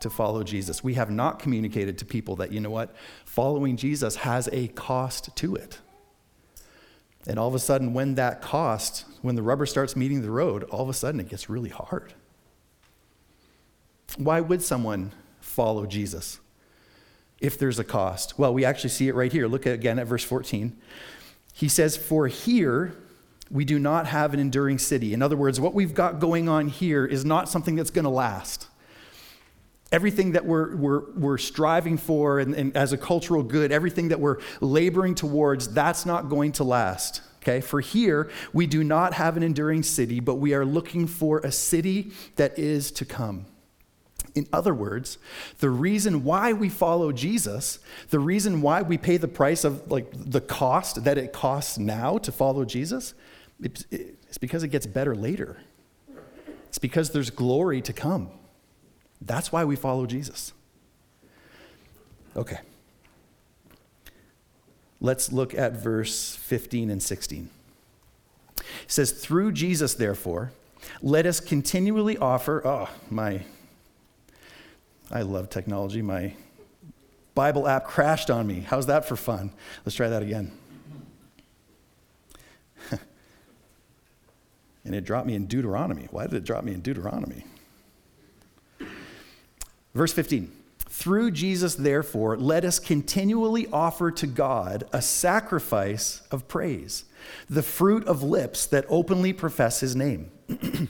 to 0.00 0.10
follow 0.10 0.42
Jesus. 0.42 0.84
We 0.84 0.94
have 0.94 1.10
not 1.10 1.38
communicated 1.38 1.98
to 1.98 2.04
people 2.04 2.36
that, 2.36 2.52
you 2.52 2.60
know 2.60 2.70
what, 2.70 2.94
following 3.24 3.76
Jesus 3.76 4.16
has 4.16 4.48
a 4.52 4.68
cost 4.68 5.34
to 5.36 5.54
it. 5.54 5.78
And 7.26 7.38
all 7.38 7.48
of 7.48 7.54
a 7.54 7.58
sudden, 7.58 7.92
when 7.92 8.14
that 8.14 8.40
cost, 8.40 9.04
when 9.22 9.34
the 9.34 9.42
rubber 9.42 9.66
starts 9.66 9.96
meeting 9.96 10.22
the 10.22 10.30
road, 10.30 10.62
all 10.64 10.82
of 10.82 10.88
a 10.88 10.94
sudden 10.94 11.20
it 11.20 11.28
gets 11.28 11.50
really 11.50 11.70
hard. 11.70 12.14
Why 14.16 14.40
would 14.40 14.62
someone 14.62 15.12
follow 15.40 15.86
Jesus 15.86 16.38
if 17.40 17.58
there's 17.58 17.78
a 17.78 17.84
cost? 17.84 18.38
Well, 18.38 18.54
we 18.54 18.64
actually 18.64 18.90
see 18.90 19.08
it 19.08 19.14
right 19.14 19.32
here. 19.32 19.48
Look 19.48 19.66
again 19.66 19.98
at 19.98 20.06
verse 20.06 20.24
14. 20.24 20.76
He 21.52 21.68
says, 21.68 21.96
For 21.96 22.28
here 22.28 22.96
we 23.50 23.64
do 23.64 23.78
not 23.78 24.06
have 24.06 24.32
an 24.32 24.40
enduring 24.40 24.78
city. 24.78 25.12
In 25.12 25.22
other 25.22 25.36
words, 25.36 25.60
what 25.60 25.74
we've 25.74 25.94
got 25.94 26.20
going 26.20 26.48
on 26.48 26.68
here 26.68 27.04
is 27.04 27.24
not 27.24 27.48
something 27.48 27.74
that's 27.74 27.90
going 27.90 28.04
to 28.04 28.10
last 28.10 28.68
everything 29.92 30.32
that 30.32 30.44
we're, 30.44 30.74
we're, 30.76 31.10
we're 31.12 31.38
striving 31.38 31.96
for 31.96 32.40
and, 32.40 32.54
and, 32.54 32.76
as 32.76 32.92
a 32.92 32.98
cultural 32.98 33.42
good, 33.42 33.70
everything 33.72 34.08
that 34.08 34.20
we're 34.20 34.38
laboring 34.60 35.14
towards, 35.14 35.68
that's 35.68 36.04
not 36.04 36.28
going 36.28 36.52
to 36.52 36.64
last. 36.64 37.22
Okay, 37.42 37.60
for 37.60 37.80
here, 37.80 38.28
we 38.52 38.66
do 38.66 38.82
not 38.82 39.14
have 39.14 39.36
an 39.36 39.44
enduring 39.44 39.84
city, 39.84 40.18
but 40.18 40.36
we 40.36 40.52
are 40.54 40.64
looking 40.64 41.06
for 41.06 41.38
a 41.38 41.52
city 41.52 42.10
that 42.34 42.58
is 42.58 42.90
to 42.92 43.04
come. 43.04 43.46
In 44.34 44.48
other 44.52 44.74
words, 44.74 45.18
the 45.60 45.70
reason 45.70 46.24
why 46.24 46.52
we 46.52 46.68
follow 46.68 47.12
Jesus, 47.12 47.78
the 48.10 48.18
reason 48.18 48.60
why 48.60 48.82
we 48.82 48.98
pay 48.98 49.16
the 49.16 49.28
price 49.28 49.64
of 49.64 49.90
like 49.90 50.08
the 50.12 50.40
cost 50.40 51.04
that 51.04 51.16
it 51.16 51.32
costs 51.32 51.78
now 51.78 52.18
to 52.18 52.32
follow 52.32 52.64
Jesus, 52.64 53.14
it's 53.60 54.38
because 54.38 54.62
it 54.62 54.68
gets 54.68 54.86
better 54.86 55.14
later. 55.14 55.56
It's 56.68 56.78
because 56.78 57.10
there's 57.10 57.30
glory 57.30 57.80
to 57.82 57.92
come. 57.92 58.30
That's 59.20 59.50
why 59.52 59.64
we 59.64 59.76
follow 59.76 60.06
Jesus. 60.06 60.52
Okay. 62.36 62.58
Let's 65.00 65.32
look 65.32 65.54
at 65.54 65.72
verse 65.72 66.36
15 66.36 66.90
and 66.90 67.02
16. 67.02 67.50
It 68.58 68.64
says, 68.86 69.12
Through 69.12 69.52
Jesus, 69.52 69.94
therefore, 69.94 70.52
let 71.02 71.26
us 71.26 71.40
continually 71.40 72.16
offer. 72.16 72.66
Oh, 72.66 72.88
my. 73.10 73.44
I 75.10 75.22
love 75.22 75.50
technology. 75.50 76.02
My 76.02 76.34
Bible 77.34 77.68
app 77.68 77.84
crashed 77.86 78.30
on 78.30 78.46
me. 78.46 78.60
How's 78.60 78.86
that 78.86 79.04
for 79.06 79.16
fun? 79.16 79.52
Let's 79.84 79.94
try 79.94 80.08
that 80.08 80.22
again. 80.22 80.52
and 84.84 84.94
it 84.94 85.04
dropped 85.04 85.26
me 85.26 85.34
in 85.34 85.46
Deuteronomy. 85.46 86.08
Why 86.10 86.24
did 86.26 86.34
it 86.34 86.44
drop 86.44 86.64
me 86.64 86.72
in 86.72 86.80
Deuteronomy? 86.80 87.44
Verse 89.96 90.12
15. 90.12 90.52
Through 90.78 91.30
Jesus, 91.32 91.74
therefore, 91.74 92.36
let 92.36 92.64
us 92.64 92.78
continually 92.78 93.66
offer 93.72 94.10
to 94.12 94.26
God 94.26 94.84
a 94.92 95.02
sacrifice 95.02 96.22
of 96.30 96.46
praise, 96.48 97.04
the 97.48 97.62
fruit 97.62 98.04
of 98.06 98.22
lips 98.22 98.66
that 98.66 98.84
openly 98.88 99.32
profess 99.32 99.80
his 99.80 99.96
name. 99.96 100.30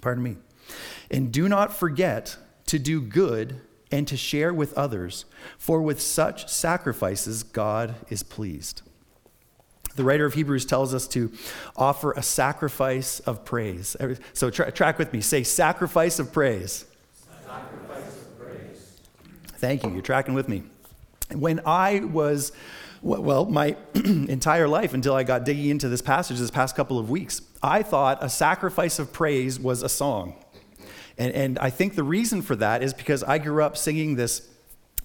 Pardon 0.00 0.22
me. 0.22 0.36
And 1.10 1.32
do 1.32 1.48
not 1.48 1.74
forget 1.74 2.36
to 2.66 2.78
do 2.78 3.00
good 3.00 3.60
and 3.90 4.06
to 4.08 4.16
share 4.16 4.52
with 4.52 4.74
others, 4.74 5.24
for 5.58 5.80
with 5.80 6.00
such 6.00 6.48
sacrifices 6.48 7.42
God 7.42 7.94
is 8.10 8.22
pleased. 8.22 8.82
The 9.96 10.04
writer 10.04 10.26
of 10.26 10.34
Hebrews 10.34 10.66
tells 10.66 10.92
us 10.92 11.08
to 11.08 11.32
offer 11.74 12.12
a 12.12 12.22
sacrifice 12.22 13.20
of 13.20 13.44
praise. 13.44 13.96
So 14.34 14.50
tra- 14.50 14.70
track 14.70 14.98
with 14.98 15.12
me. 15.12 15.22
Say, 15.22 15.42
sacrifice 15.42 16.18
of 16.18 16.32
praise. 16.32 16.84
Thank 19.56 19.84
you. 19.84 19.90
You're 19.90 20.02
tracking 20.02 20.34
with 20.34 20.48
me. 20.48 20.62
When 21.34 21.60
I 21.66 22.00
was, 22.00 22.52
well, 23.02 23.46
my 23.46 23.76
entire 23.94 24.68
life 24.68 24.94
until 24.94 25.14
I 25.14 25.22
got 25.22 25.44
digging 25.44 25.70
into 25.70 25.88
this 25.88 26.02
passage 26.02 26.38
this 26.38 26.50
past 26.50 26.76
couple 26.76 26.98
of 26.98 27.10
weeks, 27.10 27.42
I 27.62 27.82
thought 27.82 28.22
a 28.22 28.28
sacrifice 28.28 28.98
of 28.98 29.12
praise 29.12 29.58
was 29.58 29.82
a 29.82 29.88
song. 29.88 30.34
And, 31.18 31.32
and 31.32 31.58
I 31.58 31.70
think 31.70 31.94
the 31.94 32.02
reason 32.02 32.42
for 32.42 32.56
that 32.56 32.82
is 32.82 32.92
because 32.92 33.24
I 33.24 33.38
grew 33.38 33.62
up 33.62 33.76
singing 33.76 34.16
this 34.16 34.48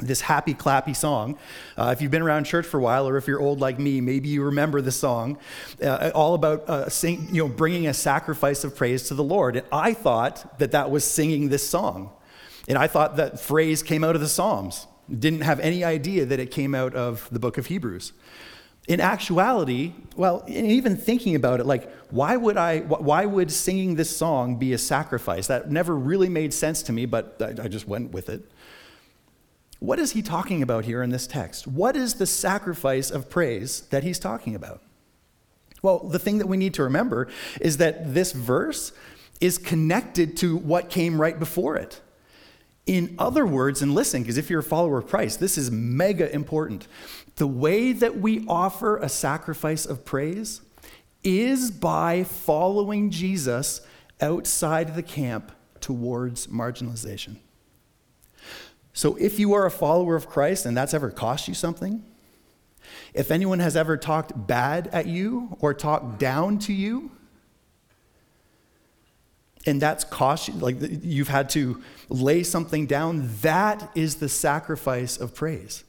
this 0.01 0.22
happy 0.22 0.53
clappy 0.53 0.96
song. 0.96 1.38
Uh, 1.77 1.91
if 1.96 2.01
you've 2.01 2.12
been 2.12 2.22
around 2.22 2.46
church 2.46 2.65
for 2.65 2.79
a 2.79 2.81
while, 2.81 3.08
or 3.08 3.17
if 3.17 3.27
you're 3.27 3.39
old 3.39 3.60
like 3.60 3.77
me, 3.79 4.01
maybe 4.01 4.29
you 4.29 4.43
remember 4.43 4.81
the 4.81 4.91
song, 4.91 5.38
uh, 5.84 6.12
all 6.15 6.34
about 6.34 6.67
uh, 6.67 6.89
sing, 6.89 7.27
you 7.31 7.43
know, 7.43 7.48
bringing 7.48 7.88
a 7.88 7.93
sacrifice 7.93 8.63
of 8.63 8.75
praise 8.75 9.03
to 9.10 9.13
the 9.13 9.24
Lord. 9.24 9.55
And 9.55 9.65
I 9.72 9.93
thought 9.93 10.58
that 10.60 10.72
that 10.72 10.89
was 10.89 11.03
singing 11.03 11.50
this 11.50 11.67
song. 11.67 12.12
And 12.67 12.77
I 12.77 12.87
thought 12.87 13.15
that 13.17 13.39
phrase 13.39 13.83
came 13.83 14.03
out 14.03 14.15
of 14.15 14.21
the 14.21 14.27
Psalms. 14.27 14.87
Didn't 15.09 15.41
have 15.41 15.59
any 15.59 15.83
idea 15.83 16.25
that 16.25 16.39
it 16.39 16.51
came 16.51 16.73
out 16.75 16.93
of 16.95 17.27
the 17.31 17.39
book 17.39 17.57
of 17.57 17.65
Hebrews. 17.67 18.13
In 18.87 18.99
actuality, 18.99 19.93
well, 20.15 20.43
even 20.47 20.97
thinking 20.97 21.35
about 21.35 21.59
it, 21.59 21.65
like, 21.65 21.91
why 22.09 22.35
would 22.35 22.57
I, 22.57 22.79
why 22.79 23.25
would 23.25 23.51
singing 23.51 23.95
this 23.95 24.15
song 24.15 24.57
be 24.57 24.73
a 24.73 24.77
sacrifice? 24.77 25.47
That 25.47 25.69
never 25.69 25.95
really 25.95 26.29
made 26.29 26.53
sense 26.53 26.81
to 26.83 26.91
me, 26.91 27.05
but 27.05 27.37
I, 27.39 27.65
I 27.65 27.67
just 27.67 27.87
went 27.87 28.11
with 28.11 28.29
it. 28.29 28.51
What 29.79 29.99
is 29.99 30.11
he 30.11 30.21
talking 30.21 30.61
about 30.61 30.85
here 30.85 31.01
in 31.01 31.09
this 31.09 31.25
text? 31.25 31.67
What 31.67 31.95
is 31.95 32.15
the 32.15 32.27
sacrifice 32.27 33.09
of 33.09 33.29
praise 33.29 33.81
that 33.89 34.03
he's 34.03 34.19
talking 34.19 34.55
about? 34.55 34.81
Well, 35.81 35.99
the 35.99 36.19
thing 36.19 36.37
that 36.37 36.47
we 36.47 36.57
need 36.57 36.75
to 36.75 36.83
remember 36.83 37.27
is 37.59 37.77
that 37.77 38.13
this 38.13 38.31
verse 38.31 38.93
is 39.39 39.57
connected 39.57 40.37
to 40.37 40.55
what 40.55 40.89
came 40.89 41.19
right 41.19 41.37
before 41.37 41.75
it. 41.75 41.99
In 42.85 43.15
other 43.19 43.45
words, 43.45 43.81
and 43.81 43.93
listen, 43.93 44.23
because 44.23 44.38
if 44.38 44.50
you're 44.50 44.59
a 44.59 44.63
follower 44.63 44.97
of 44.97 45.07
Christ, 45.07 45.39
this 45.39 45.57
is 45.57 45.69
mega 45.69 46.33
important. 46.33 46.88
The 47.35 47.47
way 47.47 47.93
that 47.93 48.17
we 48.17 48.45
offer 48.47 48.97
a 48.97 49.07
sacrifice 49.07 49.85
of 49.85 50.03
praise 50.03 50.61
is 51.23 51.69
by 51.69 52.23
following 52.23 53.11
Jesus 53.11 53.81
outside 54.19 54.95
the 54.95 55.03
camp 55.03 55.51
towards 55.79 56.47
marginalization. 56.47 57.38
So 58.93 59.15
if 59.15 59.39
you 59.39 59.53
are 59.53 59.65
a 59.65 59.71
follower 59.71 60.15
of 60.15 60.27
Christ 60.27 60.65
and 60.65 60.75
that's 60.75 60.93
ever 60.93 61.11
cost 61.11 61.47
you 61.47 61.53
something, 61.53 62.03
if 63.13 63.31
anyone 63.31 63.59
has 63.59 63.75
ever 63.75 63.97
talked 63.97 64.47
bad 64.47 64.88
at 64.88 65.05
you 65.05 65.55
or 65.59 65.73
talked 65.73 66.19
down 66.19 66.59
to 66.59 66.73
you, 66.73 67.11
and 69.65 69.81
that's 69.81 70.03
cost 70.03 70.47
you, 70.47 70.53
like 70.55 70.77
you've 70.79 71.27
had 71.27 71.49
to 71.51 71.81
lay 72.09 72.43
something 72.43 72.87
down, 72.87 73.29
that 73.41 73.91
is 73.95 74.15
the 74.15 74.29
sacrifice 74.29 75.17
of 75.17 75.35
praise. 75.35 75.83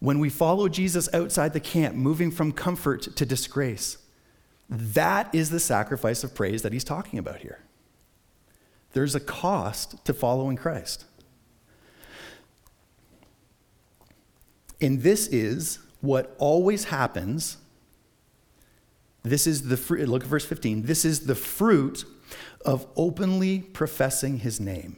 When 0.00 0.18
we 0.18 0.28
follow 0.28 0.68
Jesus 0.68 1.08
outside 1.12 1.52
the 1.52 1.60
camp, 1.60 1.94
moving 1.94 2.30
from 2.30 2.52
comfort 2.52 3.16
to 3.16 3.26
disgrace, 3.26 3.98
that 4.68 5.34
is 5.34 5.50
the 5.50 5.60
sacrifice 5.60 6.22
of 6.24 6.34
praise 6.34 6.62
that 6.62 6.72
he's 6.72 6.84
talking 6.84 7.18
about 7.18 7.38
here. 7.38 7.60
There's 8.92 9.14
a 9.14 9.20
cost 9.20 10.04
to 10.04 10.12
following 10.12 10.56
Christ. 10.56 11.04
And 14.80 15.02
this 15.02 15.26
is 15.28 15.80
what 16.00 16.34
always 16.38 16.84
happens. 16.84 17.56
This 19.22 19.46
is 19.46 19.68
the 19.68 19.76
fruit, 19.76 20.08
look 20.08 20.22
at 20.22 20.28
verse 20.28 20.44
15. 20.44 20.84
This 20.84 21.04
is 21.04 21.26
the 21.26 21.34
fruit 21.34 22.04
of 22.64 22.86
openly 22.96 23.60
professing 23.60 24.38
his 24.38 24.60
name. 24.60 24.96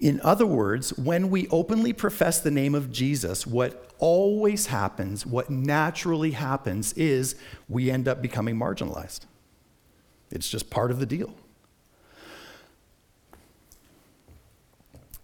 In 0.00 0.18
other 0.22 0.46
words, 0.46 0.96
when 0.96 1.28
we 1.28 1.46
openly 1.48 1.92
profess 1.92 2.40
the 2.40 2.50
name 2.50 2.74
of 2.74 2.90
Jesus, 2.90 3.46
what 3.46 3.92
always 3.98 4.66
happens, 4.66 5.26
what 5.26 5.50
naturally 5.50 6.30
happens, 6.30 6.94
is 6.94 7.36
we 7.68 7.90
end 7.90 8.08
up 8.08 8.22
becoming 8.22 8.56
marginalized. 8.56 9.20
It's 10.30 10.48
just 10.48 10.70
part 10.70 10.90
of 10.90 11.00
the 11.00 11.06
deal. 11.06 11.34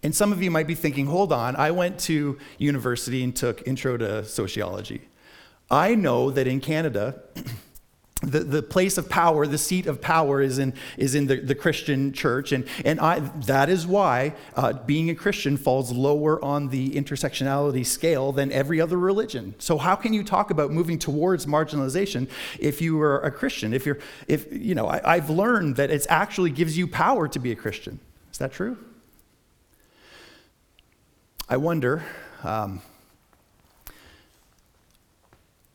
And 0.02 0.14
some 0.14 0.30
of 0.30 0.42
you 0.42 0.50
might 0.50 0.66
be 0.66 0.74
thinking, 0.74 1.06
hold 1.06 1.32
on, 1.32 1.56
I 1.56 1.70
went 1.70 1.98
to 2.00 2.38
university 2.58 3.24
and 3.24 3.34
took 3.34 3.66
intro 3.66 3.96
to 3.96 4.24
sociology. 4.24 5.08
I 5.70 5.94
know 5.94 6.30
that 6.30 6.46
in 6.46 6.60
Canada, 6.60 7.22
the, 8.22 8.40
the 8.40 8.62
place 8.62 8.96
of 8.96 9.10
power, 9.10 9.46
the 9.46 9.58
seat 9.58 9.86
of 9.86 10.00
power 10.00 10.40
is 10.40 10.58
in, 10.58 10.72
is 10.96 11.14
in 11.14 11.26
the, 11.26 11.36
the 11.36 11.54
Christian 11.54 12.14
church. 12.14 12.50
And, 12.50 12.66
and 12.82 12.98
I, 12.98 13.18
that 13.20 13.68
is 13.68 13.86
why 13.86 14.34
uh, 14.54 14.72
being 14.72 15.10
a 15.10 15.14
Christian 15.14 15.58
falls 15.58 15.92
lower 15.92 16.42
on 16.42 16.68
the 16.68 16.92
intersectionality 16.92 17.84
scale 17.84 18.32
than 18.32 18.50
every 18.52 18.80
other 18.80 18.96
religion. 18.96 19.54
So 19.58 19.76
how 19.76 19.96
can 19.96 20.14
you 20.14 20.24
talk 20.24 20.50
about 20.50 20.70
moving 20.70 20.98
towards 20.98 21.44
marginalization 21.44 22.28
if 22.58 22.80
you 22.80 22.98
are 23.02 23.20
a 23.20 23.30
Christian? 23.30 23.74
If 23.74 23.84
you're, 23.84 23.98
if, 24.28 24.50
you 24.50 24.74
know, 24.74 24.86
I, 24.86 25.16
I've 25.16 25.28
learned 25.28 25.76
that 25.76 25.90
it 25.90 26.06
actually 26.08 26.50
gives 26.50 26.78
you 26.78 26.86
power 26.86 27.28
to 27.28 27.38
be 27.38 27.52
a 27.52 27.56
Christian. 27.56 28.00
Is 28.32 28.38
that 28.38 28.52
true? 28.52 28.78
I 31.50 31.58
wonder 31.58 32.02
um, 32.42 32.80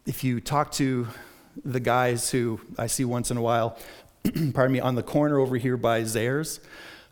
if 0.08 0.24
you 0.24 0.42
talk 0.42 0.72
to 0.74 1.08
the 1.64 1.80
guys 1.80 2.30
who 2.32 2.60
I 2.78 2.88
see 2.88 3.06
once 3.06 3.32
in 3.32 3.38
a 3.38 3.42
while, 3.42 3.78
pardon 4.54 4.74
me, 4.74 4.80
on 4.80 4.96
the 4.96 5.04
corner 5.04 5.40
over 5.40 5.58
here 5.58 5.78
by 5.78 6.02
Zehrs. 6.02 6.60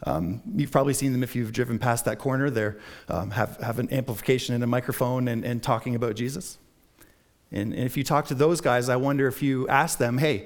Um, 0.04 0.42
you've 0.56 0.72
probably 0.72 0.94
seen 0.94 1.12
them 1.12 1.24
if 1.24 1.36
you've 1.36 1.52
driven 1.52 1.78
past 1.78 2.06
that 2.06 2.20
corner. 2.20 2.50
They 2.50 2.72
um, 3.10 3.32
have, 3.32 3.58
have 3.58 3.80
an 3.80 3.92
amplification 3.92 4.56
and 4.56 4.64
a 4.64 4.68
microphone 4.68 5.28
and, 5.28 5.44
and 5.44 5.62
talking 5.62 5.96
about 5.96 6.16
Jesus. 6.16 6.58
And, 7.52 7.74
and 7.74 7.84
if 7.84 7.98
you 7.98 8.04
talk 8.04 8.28
to 8.28 8.36
those 8.36 8.62
guys, 8.62 8.90
I 8.90 8.96
wonder 8.96 9.28
if 9.28 9.42
you 9.42 9.68
ask 9.68 9.98
them, 9.98 10.18
hey, 10.18 10.46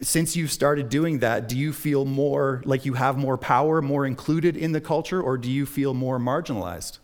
since 0.00 0.36
you've 0.36 0.52
started 0.52 0.88
doing 0.88 1.20
that, 1.20 1.48
do 1.48 1.56
you 1.56 1.72
feel 1.72 2.04
more 2.04 2.62
like 2.64 2.84
you 2.84 2.94
have 2.94 3.16
more 3.16 3.38
power, 3.38 3.80
more 3.80 4.04
included 4.04 4.56
in 4.56 4.72
the 4.72 4.80
culture, 4.80 5.20
or 5.20 5.38
do 5.38 5.50
you 5.50 5.66
feel 5.66 5.94
more 5.94 6.18
marginalized? 6.18 6.98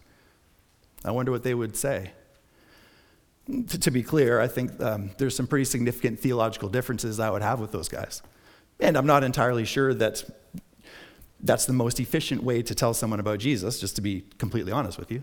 I 1.05 1.11
wonder 1.12 1.33
what 1.33 1.43
they 1.43 1.55
would 1.55 1.77
say. 1.77 2.12
To, 3.46 3.79
to 3.79 3.90
be 3.90 4.03
clear, 4.03 4.40
I 4.40 4.46
think 4.46 4.81
um, 4.81 5.11
there's 5.18 5.35
some 5.35 5.46
pretty 5.46 5.64
significant 5.64 6.20
theological 6.20 6.68
differences 6.68 7.18
I 7.18 7.31
would 7.31 7.42
have 7.42 7.59
with 7.61 7.72
those 7.72 7.88
guys. 7.88 8.22
And 8.79 8.96
I'm 8.96 9.07
not 9.07 9.24
entirely 9.24 9.64
sure 9.64 9.92
that 9.94 10.24
that's 11.42 11.66
the 11.66 11.72
most 11.72 12.00
efficient 12.00 12.42
way 12.42 12.62
to 12.62 12.74
tell 12.74 12.94
someone 12.94 13.18
about 13.18 13.38
Jesus, 13.38 13.81
just 13.81 13.96
to 13.96 14.03
be 14.03 14.24
completely 14.38 14.72
honest 14.72 14.98
with 14.98 15.11
you. 15.11 15.22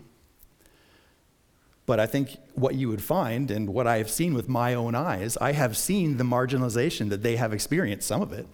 But 1.86 2.00
I 2.00 2.06
think 2.06 2.36
what 2.54 2.74
you 2.74 2.88
would 2.90 3.02
find, 3.02 3.50
and 3.50 3.70
what 3.70 3.86
I 3.86 3.96
have 3.96 4.10
seen 4.10 4.34
with 4.34 4.46
my 4.46 4.74
own 4.74 4.94
eyes, 4.94 5.38
I 5.38 5.52
have 5.52 5.76
seen 5.76 6.18
the 6.18 6.24
marginalization 6.24 7.08
that 7.08 7.22
they 7.22 7.36
have 7.36 7.54
experienced, 7.54 8.06
some 8.06 8.20
of 8.20 8.32
it. 8.32 8.46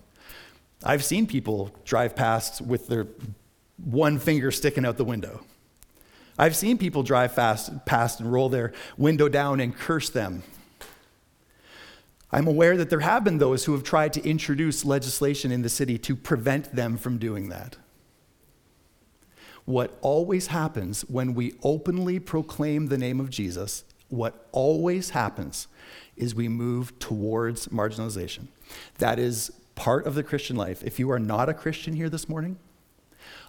I've 0.85 1.03
seen 1.03 1.27
people 1.27 1.75
drive 1.85 2.15
past 2.15 2.61
with 2.61 2.87
their 2.87 3.09
one 3.83 4.19
finger 4.21 4.53
sticking 4.53 4.87
out 4.87 4.99
the 4.99 5.05
window. 5.05 5.41
I've 6.39 6.57
seen 6.57 6.79
people 6.79 7.03
drive 7.03 7.33
fast 7.33 7.87
past 7.87 8.21
and 8.21 8.33
roll 8.33 8.49
their 8.49 8.73
window 8.97 9.29
down 9.29 9.61
and 9.61 9.77
curse 9.77 10.11
them. 10.11 10.43
I'm 12.33 12.49
aware 12.49 12.77
that 12.77 12.91
there 12.91 13.01
have 13.01 13.23
been 13.23 13.39
those 13.39 13.65
who 13.65 13.73
have 13.73 13.85
tried 13.85 14.13
to 14.15 14.29
introduce 14.29 14.85
legislation 14.85 15.53
in 15.53 15.63
the 15.63 15.69
city 15.69 15.99
to 15.99 16.17
prevent 16.17 16.75
them 16.75 16.97
from 16.97 17.19
doing 17.19 17.49
that. 17.51 17.77
What 19.65 19.97
always 20.01 20.49
happens 20.49 21.03
when 21.03 21.35
we 21.35 21.55
openly 21.63 22.19
proclaim 22.19 22.89
the 22.89 22.99
name 22.99 23.21
of 23.21 23.31
Jesus, 23.31 23.85
what 24.09 24.49
always 24.51 25.11
happens 25.11 25.69
is 26.17 26.35
we 26.35 26.49
move 26.49 26.99
towards 26.99 27.69
marginalization. 27.69 28.49
That 28.99 29.21
is 29.21 29.53
part 29.77 30.07
of 30.07 30.17
the 30.17 30.25
Christian 30.25 30.57
life. 30.57 30.83
If 30.83 30.99
you 30.99 31.11
are 31.13 31.19
not 31.21 31.49
a 31.49 31.55
Christian 31.55 31.95
here 31.95 32.09
this 32.09 32.29
morning, 32.29 32.59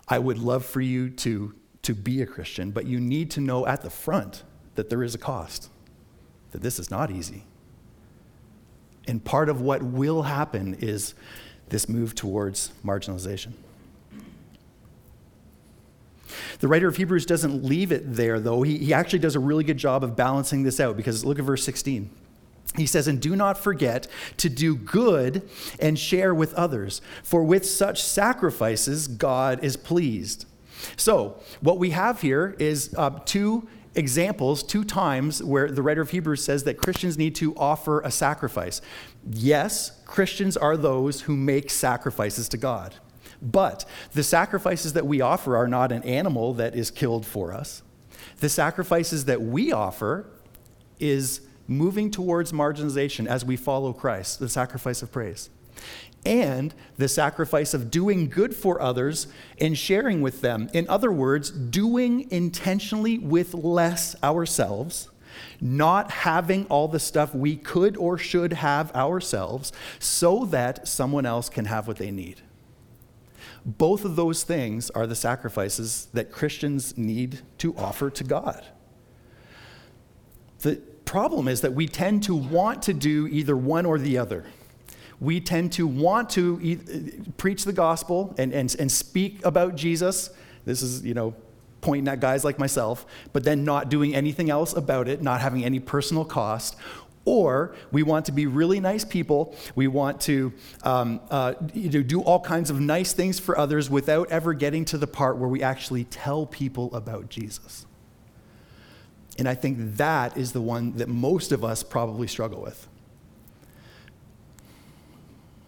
I 0.07 0.19
would 0.19 0.37
love 0.37 0.63
for 0.63 0.81
you 0.81 1.09
to 1.09 1.55
to 1.85 1.93
be 1.93 2.21
a 2.21 2.25
Christian, 2.25 2.71
but 2.71 2.85
you 2.85 2.99
need 2.99 3.31
to 3.31 3.41
know 3.41 3.65
at 3.65 3.81
the 3.81 3.89
front 3.89 4.43
that 4.75 4.89
there 4.89 5.03
is 5.03 5.15
a 5.15 5.17
cost, 5.17 5.69
that 6.51 6.61
this 6.61 6.79
is 6.79 6.91
not 6.91 7.11
easy. 7.11 7.43
And 9.07 9.23
part 9.23 9.49
of 9.49 9.61
what 9.61 9.83
will 9.83 10.23
happen 10.23 10.75
is 10.75 11.13
this 11.69 11.87
move 11.87 12.15
towards 12.15 12.71
marginalization. 12.83 13.53
The 16.59 16.67
writer 16.67 16.87
of 16.87 16.97
Hebrews 16.97 17.25
doesn't 17.25 17.63
leave 17.63 17.91
it 17.91 18.15
there, 18.15 18.39
though. 18.39 18.63
He, 18.63 18.77
he 18.77 18.93
actually 18.93 19.19
does 19.19 19.35
a 19.35 19.39
really 19.39 19.63
good 19.63 19.77
job 19.77 20.03
of 20.03 20.15
balancing 20.15 20.63
this 20.63 20.79
out 20.79 20.97
because 20.97 21.23
look 21.23 21.37
at 21.37 21.45
verse 21.45 21.63
16. 21.63 22.09
He 22.75 22.87
says, 22.87 23.07
And 23.07 23.21
do 23.21 23.35
not 23.35 23.57
forget 23.57 24.07
to 24.37 24.49
do 24.49 24.75
good 24.75 25.47
and 25.79 25.97
share 25.99 26.33
with 26.33 26.53
others, 26.55 27.01
for 27.23 27.43
with 27.43 27.65
such 27.65 28.03
sacrifices 28.03 29.07
God 29.07 29.63
is 29.63 29.77
pleased. 29.77 30.45
So, 30.97 31.39
what 31.61 31.77
we 31.77 31.91
have 31.91 32.21
here 32.21 32.55
is 32.59 32.93
uh, 32.97 33.19
two 33.25 33.67
examples, 33.95 34.61
two 34.61 34.83
times 34.83 35.41
where 35.41 35.71
the 35.71 35.81
writer 35.81 36.01
of 36.01 36.11
Hebrews 36.11 36.43
says 36.43 36.63
that 36.65 36.77
Christians 36.77 37.17
need 37.17 37.35
to 37.35 37.55
offer 37.55 38.01
a 38.01 38.11
sacrifice. 38.11 38.81
Yes, 39.29 40.01
Christians 40.05 40.57
are 40.57 40.77
those 40.77 41.21
who 41.21 41.35
make 41.35 41.69
sacrifices 41.69 42.49
to 42.49 42.57
God. 42.57 42.95
But 43.41 43.85
the 44.13 44.23
sacrifices 44.23 44.93
that 44.93 45.05
we 45.05 45.21
offer 45.21 45.55
are 45.57 45.67
not 45.67 45.91
an 45.91 46.03
animal 46.03 46.53
that 46.55 46.75
is 46.75 46.91
killed 46.91 47.25
for 47.25 47.53
us. 47.53 47.83
The 48.39 48.49
sacrifices 48.49 49.25
that 49.25 49.41
we 49.41 49.71
offer 49.71 50.29
is 50.99 51.41
moving 51.67 52.11
towards 52.11 52.51
marginalization 52.51 53.27
as 53.27 53.43
we 53.43 53.55
follow 53.55 53.93
Christ, 53.93 54.39
the 54.39 54.49
sacrifice 54.49 55.01
of 55.01 55.11
praise 55.11 55.49
and 56.25 56.73
the 56.97 57.07
sacrifice 57.07 57.73
of 57.73 57.91
doing 57.91 58.27
good 58.27 58.55
for 58.55 58.81
others 58.81 59.27
and 59.59 59.77
sharing 59.77 60.21
with 60.21 60.41
them. 60.41 60.69
In 60.73 60.89
other 60.89 61.11
words, 61.11 61.51
doing 61.51 62.29
intentionally 62.31 63.17
with 63.17 63.53
less 63.53 64.15
ourselves, 64.23 65.09
not 65.61 66.09
having 66.11 66.65
all 66.65 66.87
the 66.87 66.99
stuff 66.99 67.35
we 67.35 67.55
could 67.55 67.95
or 67.97 68.17
should 68.17 68.53
have 68.53 68.91
ourselves, 68.95 69.71
so 69.99 70.45
that 70.45 70.87
someone 70.87 71.25
else 71.25 71.49
can 71.49 71.65
have 71.65 71.87
what 71.87 71.97
they 71.97 72.11
need. 72.11 72.41
Both 73.65 74.05
of 74.05 74.15
those 74.15 74.43
things 74.43 74.89
are 74.91 75.07
the 75.07 75.15
sacrifices 75.15 76.07
that 76.13 76.31
Christians 76.31 76.97
need 76.97 77.41
to 77.59 77.75
offer 77.75 78.09
to 78.11 78.23
God. 78.23 78.63
The 80.59 80.77
problem 81.05 81.47
is 81.47 81.61
that 81.61 81.73
we 81.73 81.87
tend 81.87 82.23
to 82.23 82.35
want 82.35 82.83
to 82.83 82.93
do 82.93 83.27
either 83.27 83.55
one 83.55 83.85
or 83.85 83.99
the 83.99 84.17
other 84.17 84.45
we 85.19 85.39
tend 85.39 85.71
to 85.73 85.87
want 85.87 86.29
to 86.31 86.59
preach 87.37 87.65
the 87.65 87.73
gospel 87.73 88.35
and, 88.37 88.53
and, 88.53 88.75
and 88.79 88.91
speak 88.91 89.45
about 89.45 89.75
Jesus. 89.75 90.29
This 90.65 90.81
is, 90.81 91.03
you 91.03 91.13
know, 91.13 91.33
pointing 91.81 92.07
at 92.07 92.19
guys 92.19 92.43
like 92.43 92.57
myself, 92.57 93.05
but 93.31 93.43
then 93.43 93.63
not 93.63 93.89
doing 93.89 94.15
anything 94.15 94.49
else 94.49 94.73
about 94.73 95.07
it, 95.07 95.21
not 95.21 95.39
having 95.41 95.63
any 95.63 95.79
personal 95.79 96.25
cost. 96.25 96.75
Or 97.23 97.75
we 97.91 98.03
want 98.03 98.25
to 98.25 98.31
be 98.31 98.45
really 98.45 98.79
nice 98.79 99.03
people. 99.03 99.55
We 99.73 99.87
want 99.87 100.21
to 100.21 100.53
um, 100.83 101.21
uh, 101.31 101.53
you 101.73 101.89
know, 101.89 102.03
do 102.03 102.21
all 102.21 102.39
kinds 102.39 102.69
of 102.69 102.79
nice 102.79 103.13
things 103.13 103.39
for 103.39 103.57
others 103.57 103.89
without 103.89 104.29
ever 104.29 104.53
getting 104.53 104.85
to 104.85 104.97
the 104.97 105.07
part 105.07 105.37
where 105.37 105.49
we 105.49 105.63
actually 105.63 106.03
tell 106.03 106.45
people 106.45 106.93
about 106.93 107.29
Jesus. 107.29 107.85
And 109.37 109.49
I 109.49 109.55
think 109.55 109.97
that 109.97 110.37
is 110.37 110.51
the 110.51 110.61
one 110.61 110.93
that 110.97 111.09
most 111.09 111.51
of 111.51 111.63
us 111.63 111.83
probably 111.83 112.27
struggle 112.27 112.61
with. 112.61 112.87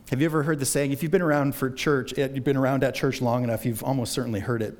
Have 0.10 0.22
you 0.22 0.26
ever 0.26 0.44
heard 0.44 0.60
the 0.60 0.66
saying? 0.66 0.94
If 0.94 1.04
you've 1.04 1.12
been 1.12 1.22
around 1.22 1.54
for 1.54 1.70
church, 1.70 2.18
eh, 2.18 2.30
you've 2.34 2.46
been 2.46 2.56
around 2.56 2.84
at 2.84 2.96
church 2.96 3.22
long 3.22 3.44
enough, 3.44 3.66
you've 3.66 3.84
almost 3.84 4.14
certainly 4.14 4.40
heard 4.40 4.62
it. 4.62 4.78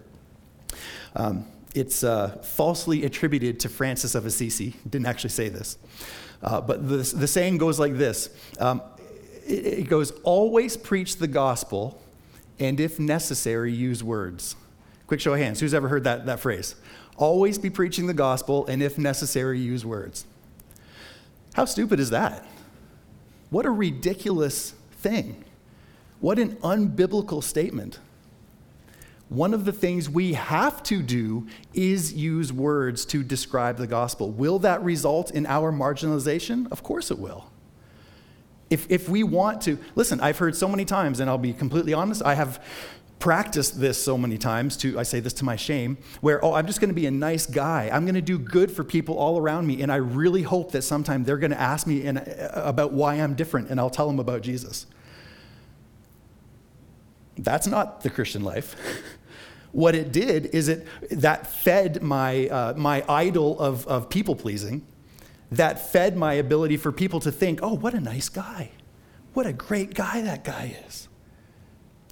Um, 1.16 1.46
it's 1.76 2.04
uh, 2.04 2.30
falsely 2.44 3.04
attributed 3.04 3.60
to 3.62 3.70
Francis 3.70 4.16
of 4.16 4.26
Assisi. 4.26 4.76
Didn't 4.90 5.06
actually 5.06 5.32
say 5.32 5.50
this. 5.50 5.78
Uh, 6.42 6.62
but 6.62 6.88
the, 6.88 6.98
the 6.98 7.28
saying 7.28 7.58
goes 7.58 7.80
like 7.80 7.98
this 7.98 8.30
um, 8.60 8.82
it, 9.46 9.66
it 9.66 9.90
goes, 9.90 10.12
always 10.24 10.78
preach 10.78 11.18
the 11.18 11.28
gospel, 11.28 12.02
and 12.60 12.80
if 12.80 12.98
necessary, 12.98 13.74
use 13.74 14.04
words. 14.04 14.56
Quick 15.08 15.20
show 15.20 15.34
of 15.34 15.40
hands. 15.40 15.60
Who's 15.60 15.74
ever 15.74 15.90
heard 15.90 16.06
that, 16.06 16.26
that 16.26 16.40
phrase? 16.40 16.76
Always 17.18 17.58
be 17.58 17.70
preaching 17.70 18.08
the 18.08 18.14
gospel, 18.14 18.66
and 18.68 18.82
if 18.82 18.98
necessary, 18.98 19.60
use 19.60 19.86
words. 19.86 20.26
How 21.54 21.66
stupid 21.66 22.00
is 22.00 22.12
that? 22.12 22.46
What 23.50 23.66
a 23.66 23.72
ridiculous 23.72 24.74
thing. 24.98 25.44
What 26.20 26.40
an 26.40 26.56
unbiblical 26.58 27.44
statement. 27.44 28.00
One 29.30 29.54
of 29.54 29.66
the 29.66 29.74
things 29.74 30.10
we 30.10 30.34
have 30.34 30.82
to 30.84 31.02
do 31.02 31.48
is 31.74 32.14
use 32.14 32.54
words 32.54 33.06
to 33.08 33.24
describe 33.24 33.78
the 33.78 33.88
gospel. 33.88 34.32
Will 34.32 34.58
that 34.60 34.82
result 34.84 35.32
in 35.32 35.46
our 35.46 35.72
marginalization? 35.72 36.72
Of 36.72 36.82
course 36.82 37.12
it 37.12 37.20
will. 37.20 37.50
If, 38.70 38.90
if 38.90 39.08
we 39.08 39.24
want 39.24 39.62
to, 39.64 39.78
listen, 39.96 40.20
I've 40.20 40.38
heard 40.38 40.56
so 40.56 40.68
many 40.68 40.86
times, 40.86 41.20
and 41.20 41.30
I'll 41.30 41.38
be 41.38 41.54
completely 41.54 41.94
honest, 41.94 42.22
I 42.24 42.36
have 42.36 42.64
practiced 43.20 43.80
this 43.80 44.02
so 44.02 44.18
many 44.18 44.38
times 44.38 44.78
to 44.78 45.00
i 45.00 45.04
say 45.04 45.20
this 45.20 45.34
to 45.34 45.44
my 45.44 45.56
shame 45.56 45.98
where 46.22 46.44
oh 46.46 46.54
i'm 46.54 46.68
just 46.68 46.80
going 46.80 46.90
to 46.90 46.96
be 46.96 47.08
a 47.08 47.12
nice 47.12 47.46
guy 47.46 47.90
i'm 47.92 48.04
going 48.04 48.16
to 48.16 48.22
do 48.22 48.38
good 48.38 48.72
for 48.72 48.84
people 48.84 49.18
all 49.18 49.40
around 49.40 49.66
me 49.66 49.82
and 49.82 49.92
i 49.92 49.96
really 49.96 50.44
hope 50.44 50.72
that 50.72 50.84
sometime 50.84 51.24
they're 51.24 51.38
going 51.38 51.52
to 51.52 51.60
ask 51.60 51.88
me 51.88 52.04
in, 52.04 52.18
about 52.54 52.94
why 52.94 53.16
i'm 53.16 53.34
different 53.34 53.70
and 53.70 53.80
i'll 53.80 53.90
tell 53.90 54.08
them 54.08 54.20
about 54.20 54.42
jesus 54.42 54.86
that's 57.38 57.68
not 57.68 58.02
the 58.02 58.10
Christian 58.10 58.44
life. 58.44 58.76
what 59.72 59.96
it 59.96 60.12
did 60.12 60.48
is 60.48 60.70
it 60.70 60.88
that 61.12 61.48
fed 61.48 62.02
my, 62.02 62.48
uh, 62.48 62.74
my 62.76 63.04
idol 63.08 63.60
of, 63.60 63.86
of 63.88 64.10
people 64.10 64.36
pleasing, 64.36 64.86
that 65.52 65.92
fed 65.92 66.18
my 66.18 66.34
ability 66.34 66.78
for 66.78 66.92
people 66.92 67.20
to 67.22 67.32
think, 67.32 67.60
oh, 67.62 67.74
what 67.74 67.94
a 67.94 68.00
nice 68.00 68.30
guy. 68.30 68.72
What 69.34 69.46
a 69.46 69.54
great 69.54 69.94
guy 69.94 70.22
that 70.22 70.44
guy 70.44 70.76
is. 70.88 71.08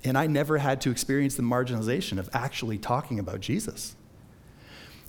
And 0.06 0.18
I 0.18 0.28
never 0.28 0.60
had 0.60 0.80
to 0.82 0.92
experience 0.92 1.36
the 1.36 1.42
marginalization 1.42 2.20
of 2.20 2.30
actually 2.32 2.78
talking 2.78 3.18
about 3.18 3.42
Jesus. 3.42 3.96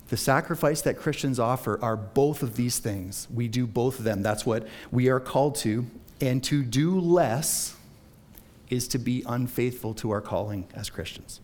The 0.08 0.16
sacrifice 0.16 0.80
that 0.82 0.96
Christians 0.98 1.38
offer 1.38 1.78
are 1.82 1.96
both 1.96 2.42
of 2.42 2.56
these 2.56 2.78
things. 2.78 3.28
We 3.32 3.46
do 3.46 3.66
both 3.66 3.98
of 3.98 4.04
them. 4.04 4.22
That's 4.22 4.46
what 4.46 4.66
we 4.90 5.08
are 5.08 5.20
called 5.20 5.56
to. 5.56 5.86
And 6.20 6.42
to 6.44 6.62
do 6.62 6.98
less 6.98 7.76
is 8.70 8.88
to 8.88 8.98
be 8.98 9.22
unfaithful 9.26 9.92
to 9.94 10.10
our 10.12 10.22
calling 10.22 10.66
as 10.74 10.88
Christians. 10.88 11.40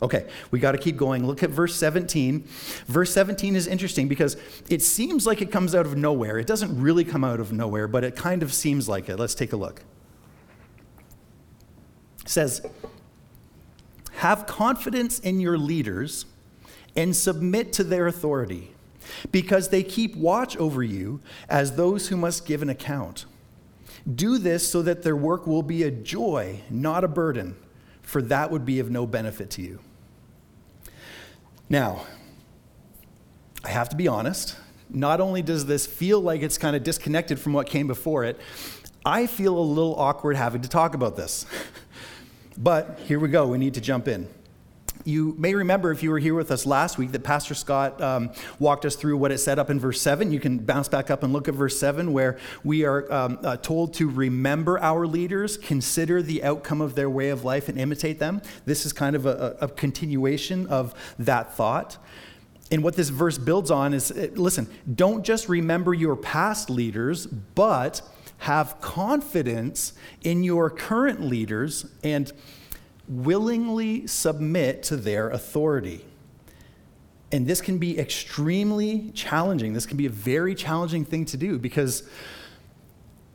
Okay, 0.00 0.26
we 0.50 0.58
got 0.58 0.72
to 0.72 0.78
keep 0.78 0.96
going. 0.96 1.26
Look 1.26 1.42
at 1.42 1.50
verse 1.50 1.74
17. 1.76 2.44
Verse 2.86 3.12
17 3.12 3.54
is 3.54 3.66
interesting 3.66 4.08
because 4.08 4.36
it 4.68 4.82
seems 4.82 5.26
like 5.26 5.42
it 5.42 5.52
comes 5.52 5.74
out 5.74 5.86
of 5.86 5.96
nowhere. 5.96 6.38
It 6.38 6.46
doesn't 6.46 6.80
really 6.80 7.04
come 7.04 7.22
out 7.22 7.38
of 7.38 7.52
nowhere, 7.52 7.86
but 7.86 8.02
it 8.02 8.16
kind 8.16 8.42
of 8.42 8.52
seems 8.52 8.88
like 8.88 9.08
it. 9.08 9.18
Let's 9.18 9.34
take 9.34 9.52
a 9.52 9.56
look. 9.56 9.82
Says, 12.32 12.62
Have 14.12 14.46
confidence 14.46 15.18
in 15.18 15.38
your 15.38 15.58
leaders 15.58 16.24
and 16.96 17.14
submit 17.14 17.74
to 17.74 17.84
their 17.84 18.06
authority, 18.06 18.72
because 19.30 19.68
they 19.68 19.82
keep 19.82 20.16
watch 20.16 20.56
over 20.56 20.82
you 20.82 21.20
as 21.50 21.76
those 21.76 22.08
who 22.08 22.16
must 22.16 22.46
give 22.46 22.62
an 22.62 22.70
account. 22.70 23.26
Do 24.10 24.38
this 24.38 24.66
so 24.66 24.80
that 24.80 25.02
their 25.02 25.14
work 25.14 25.46
will 25.46 25.62
be 25.62 25.82
a 25.82 25.90
joy, 25.90 26.62
not 26.70 27.04
a 27.04 27.08
burden, 27.08 27.54
for 28.00 28.22
that 28.22 28.50
would 28.50 28.64
be 28.64 28.78
of 28.78 28.90
no 28.90 29.06
benefit 29.06 29.50
to 29.50 29.62
you. 29.62 29.80
Now, 31.68 32.06
I 33.62 33.68
have 33.68 33.90
to 33.90 33.96
be 33.96 34.08
honest. 34.08 34.56
Not 34.88 35.20
only 35.20 35.42
does 35.42 35.66
this 35.66 35.86
feel 35.86 36.18
like 36.18 36.40
it's 36.40 36.56
kind 36.56 36.76
of 36.76 36.82
disconnected 36.82 37.38
from 37.38 37.52
what 37.52 37.66
came 37.66 37.86
before 37.86 38.24
it, 38.24 38.40
I 39.04 39.26
feel 39.26 39.58
a 39.58 39.60
little 39.60 39.94
awkward 39.96 40.36
having 40.36 40.62
to 40.62 40.68
talk 40.68 40.94
about 40.94 41.14
this. 41.16 41.44
but 42.56 42.98
here 43.06 43.18
we 43.18 43.28
go, 43.28 43.46
we 43.46 43.58
need 43.58 43.74
to 43.74 43.80
jump 43.80 44.08
in. 44.08 44.28
You 45.04 45.34
may 45.36 45.54
remember 45.54 45.90
if 45.90 46.02
you 46.02 46.10
were 46.10 46.18
here 46.20 46.34
with 46.34 46.52
us 46.52 46.64
last 46.64 46.96
week 46.96 47.10
that 47.12 47.24
Pastor 47.24 47.54
Scott 47.54 48.00
um, 48.00 48.30
walked 48.60 48.84
us 48.84 48.94
through 48.94 49.16
what 49.16 49.32
it 49.32 49.38
said 49.38 49.58
up 49.58 49.68
in 49.68 49.80
verse 49.80 50.00
7. 50.00 50.30
You 50.30 50.38
can 50.38 50.58
bounce 50.58 50.88
back 50.88 51.10
up 51.10 51.24
and 51.24 51.32
look 51.32 51.48
at 51.48 51.54
verse 51.54 51.78
7, 51.78 52.12
where 52.12 52.38
we 52.62 52.84
are 52.84 53.12
um, 53.12 53.38
uh, 53.42 53.56
told 53.56 53.94
to 53.94 54.08
remember 54.08 54.78
our 54.78 55.06
leaders, 55.06 55.56
consider 55.56 56.22
the 56.22 56.44
outcome 56.44 56.80
of 56.80 56.94
their 56.94 57.10
way 57.10 57.30
of 57.30 57.42
life, 57.42 57.68
and 57.68 57.80
imitate 57.80 58.20
them. 58.20 58.42
This 58.64 58.86
is 58.86 58.92
kind 58.92 59.16
of 59.16 59.26
a, 59.26 59.56
a 59.60 59.68
continuation 59.68 60.66
of 60.68 60.94
that 61.18 61.54
thought. 61.54 61.98
And 62.70 62.82
what 62.82 62.94
this 62.96 63.08
verse 63.08 63.38
builds 63.38 63.70
on 63.70 63.92
is 63.94 64.10
uh, 64.12 64.28
listen, 64.34 64.68
don't 64.94 65.24
just 65.24 65.48
remember 65.48 65.92
your 65.92 66.16
past 66.16 66.70
leaders, 66.70 67.26
but 67.26 68.02
have 68.42 68.80
confidence 68.80 69.92
in 70.24 70.42
your 70.42 70.68
current 70.68 71.20
leaders 71.20 71.86
and 72.02 72.32
willingly 73.06 74.04
submit 74.08 74.82
to 74.82 74.96
their 74.96 75.30
authority. 75.30 76.04
And 77.30 77.46
this 77.46 77.60
can 77.60 77.78
be 77.78 77.96
extremely 77.96 79.12
challenging. 79.14 79.74
This 79.74 79.86
can 79.86 79.96
be 79.96 80.06
a 80.06 80.10
very 80.10 80.56
challenging 80.56 81.04
thing 81.04 81.24
to 81.26 81.36
do 81.36 81.56
because 81.56 82.02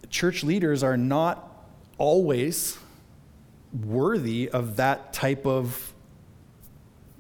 church 0.10 0.44
leaders 0.44 0.84
are 0.84 0.98
not 0.98 1.66
always 1.98 2.78
worthy 3.86 4.50
of 4.50 4.76
that 4.76 5.14
type 5.14 5.46
of 5.46 5.94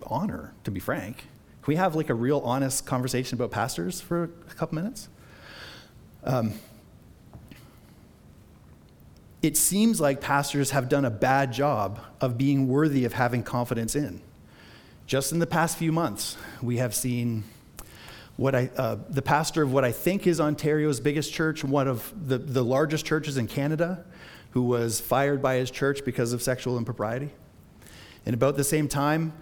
honor, 0.03 0.53
to 0.65 0.71
be 0.71 0.81
frank. 0.81 1.19
Can 1.19 1.67
we 1.67 1.77
have 1.77 1.95
like 1.95 2.09
a 2.09 2.13
real 2.13 2.39
honest 2.39 2.85
conversation 2.85 3.37
about 3.37 3.51
pastors 3.51 4.01
for 4.01 4.25
a 4.25 4.53
couple 4.55 4.75
minutes? 4.75 5.07
Um, 6.25 6.51
it 9.41 9.55
seems 9.55 10.01
like 10.01 10.19
pastors 10.19 10.71
have 10.71 10.89
done 10.89 11.05
a 11.05 11.09
bad 11.09 11.53
job 11.53 11.99
of 12.19 12.37
being 12.37 12.67
worthy 12.67 13.05
of 13.05 13.13
having 13.13 13.43
confidence 13.43 13.95
in. 13.95 14.21
Just 15.05 15.31
in 15.31 15.39
the 15.39 15.47
past 15.47 15.77
few 15.77 15.91
months, 15.91 16.37
we 16.61 16.77
have 16.77 16.93
seen 16.93 17.43
what 18.35 18.53
I, 18.55 18.69
uh, 18.77 18.97
the 19.09 19.21
pastor 19.21 19.63
of 19.63 19.71
what 19.71 19.83
I 19.83 19.91
think 19.91 20.27
is 20.27 20.39
Ontario's 20.39 20.99
biggest 20.99 21.33
church, 21.33 21.63
one 21.63 21.87
of 21.87 22.13
the, 22.27 22.37
the 22.37 22.63
largest 22.63 23.05
churches 23.05 23.37
in 23.37 23.47
Canada, 23.47 24.03
who 24.51 24.63
was 24.63 24.99
fired 24.99 25.41
by 25.41 25.55
his 25.55 25.71
church 25.71 26.03
because 26.03 26.33
of 26.33 26.41
sexual 26.41 26.77
impropriety. 26.77 27.29
And 28.25 28.33
about 28.33 28.57
the 28.57 28.63
same 28.63 28.87
time, 28.87 29.33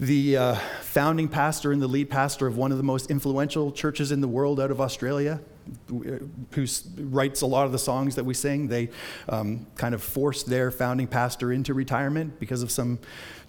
the 0.00 0.36
uh, 0.36 0.54
founding 0.80 1.28
pastor 1.28 1.72
and 1.72 1.82
the 1.82 1.88
lead 1.88 2.08
pastor 2.10 2.46
of 2.46 2.56
one 2.56 2.72
of 2.72 2.78
the 2.78 2.84
most 2.84 3.10
influential 3.10 3.72
churches 3.72 4.12
in 4.12 4.20
the 4.20 4.28
world 4.28 4.60
out 4.60 4.70
of 4.70 4.80
Australia, 4.80 5.40
who 5.88 6.66
writes 6.98 7.42
a 7.42 7.46
lot 7.46 7.66
of 7.66 7.72
the 7.72 7.78
songs 7.78 8.14
that 8.14 8.24
we 8.24 8.34
sing, 8.34 8.68
they 8.68 8.90
um, 9.28 9.66
kind 9.76 9.94
of 9.94 10.02
forced 10.02 10.46
their 10.46 10.70
founding 10.70 11.06
pastor 11.06 11.52
into 11.52 11.74
retirement 11.74 12.38
because 12.40 12.62
of 12.62 12.70
some 12.70 12.98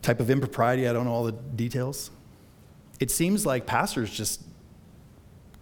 type 0.02 0.20
of 0.20 0.30
impropriety. 0.30 0.88
I 0.88 0.94
don't 0.94 1.06
know 1.06 1.12
all 1.12 1.24
the 1.24 1.32
details. 1.32 2.12
It 3.00 3.12
seems 3.12 3.46
like 3.46 3.66
pastors 3.66 4.10
just 4.12 4.42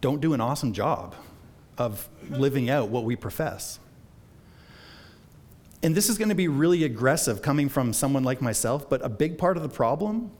don't 0.01 0.21
do 0.21 0.33
an 0.33 0.41
awesome 0.41 0.73
job 0.73 1.15
of 1.77 2.07
living 2.29 2.69
out 2.69 2.89
what 2.89 3.03
we 3.03 3.15
profess. 3.15 3.79
And 5.83 5.95
this 5.95 6.09
is 6.09 6.17
going 6.17 6.29
to 6.29 6.35
be 6.35 6.47
really 6.47 6.83
aggressive 6.83 7.41
coming 7.41 7.69
from 7.69 7.93
someone 7.93 8.23
like 8.23 8.41
myself, 8.41 8.89
but 8.89 9.05
a 9.05 9.09
big 9.09 9.37
part 9.37 9.57
of 9.57 9.63
the 9.63 9.69
problem 9.69 10.31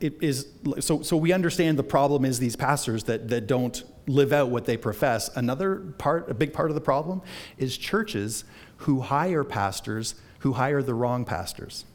it 0.00 0.22
is 0.22 0.48
so, 0.80 1.02
so 1.02 1.16
we 1.16 1.32
understand 1.32 1.78
the 1.78 1.84
problem 1.84 2.24
is 2.24 2.38
these 2.38 2.56
pastors 2.56 3.04
that, 3.04 3.28
that 3.28 3.46
don't 3.46 3.84
live 4.06 4.32
out 4.32 4.50
what 4.50 4.64
they 4.64 4.76
profess. 4.76 5.34
Another 5.36 5.76
part, 5.98 6.30
a 6.30 6.34
big 6.34 6.52
part 6.52 6.70
of 6.70 6.74
the 6.74 6.80
problem, 6.80 7.22
is 7.58 7.76
churches 7.76 8.44
who 8.78 9.00
hire 9.00 9.44
pastors 9.44 10.14
who 10.40 10.52
hire 10.52 10.82
the 10.82 10.92
wrong 10.92 11.24
pastors. 11.24 11.86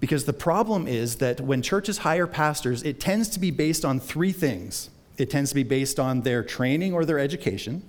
Because 0.00 0.24
the 0.24 0.32
problem 0.32 0.88
is 0.88 1.16
that 1.16 1.42
when 1.42 1.60
churches 1.60 1.98
hire 1.98 2.26
pastors, 2.26 2.82
it 2.82 2.98
tends 2.98 3.28
to 3.28 3.38
be 3.38 3.50
based 3.50 3.84
on 3.84 4.00
three 4.00 4.32
things 4.32 4.88
it 5.18 5.30
tends 5.30 5.50
to 5.50 5.54
be 5.54 5.62
based 5.62 6.00
on 6.00 6.22
their 6.22 6.42
training 6.42 6.92
or 6.94 7.04
their 7.04 7.18
education, 7.18 7.82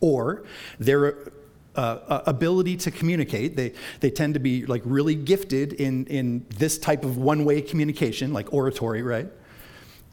or 0.00 0.44
their 0.78 1.32
uh, 1.74 2.22
ability 2.26 2.76
to 2.76 2.90
communicate. 2.90 3.56
They, 3.56 3.72
they 4.00 4.10
tend 4.10 4.34
to 4.34 4.40
be 4.40 4.64
like 4.66 4.82
really 4.84 5.14
gifted 5.14 5.74
in, 5.74 6.06
in 6.06 6.46
this 6.56 6.78
type 6.78 7.04
of 7.04 7.18
one 7.18 7.44
way 7.44 7.60
communication, 7.60 8.32
like 8.32 8.52
oratory, 8.52 9.02
right? 9.02 9.28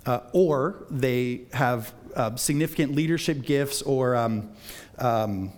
Uh, 0.05 0.21
or 0.33 0.85
they 0.89 1.41
have 1.53 1.93
uh, 2.15 2.35
significant 2.35 2.95
leadership 2.95 3.41
gifts 3.41 3.81
or 3.81 4.15
um, 4.15 4.49
um, 4.99 5.51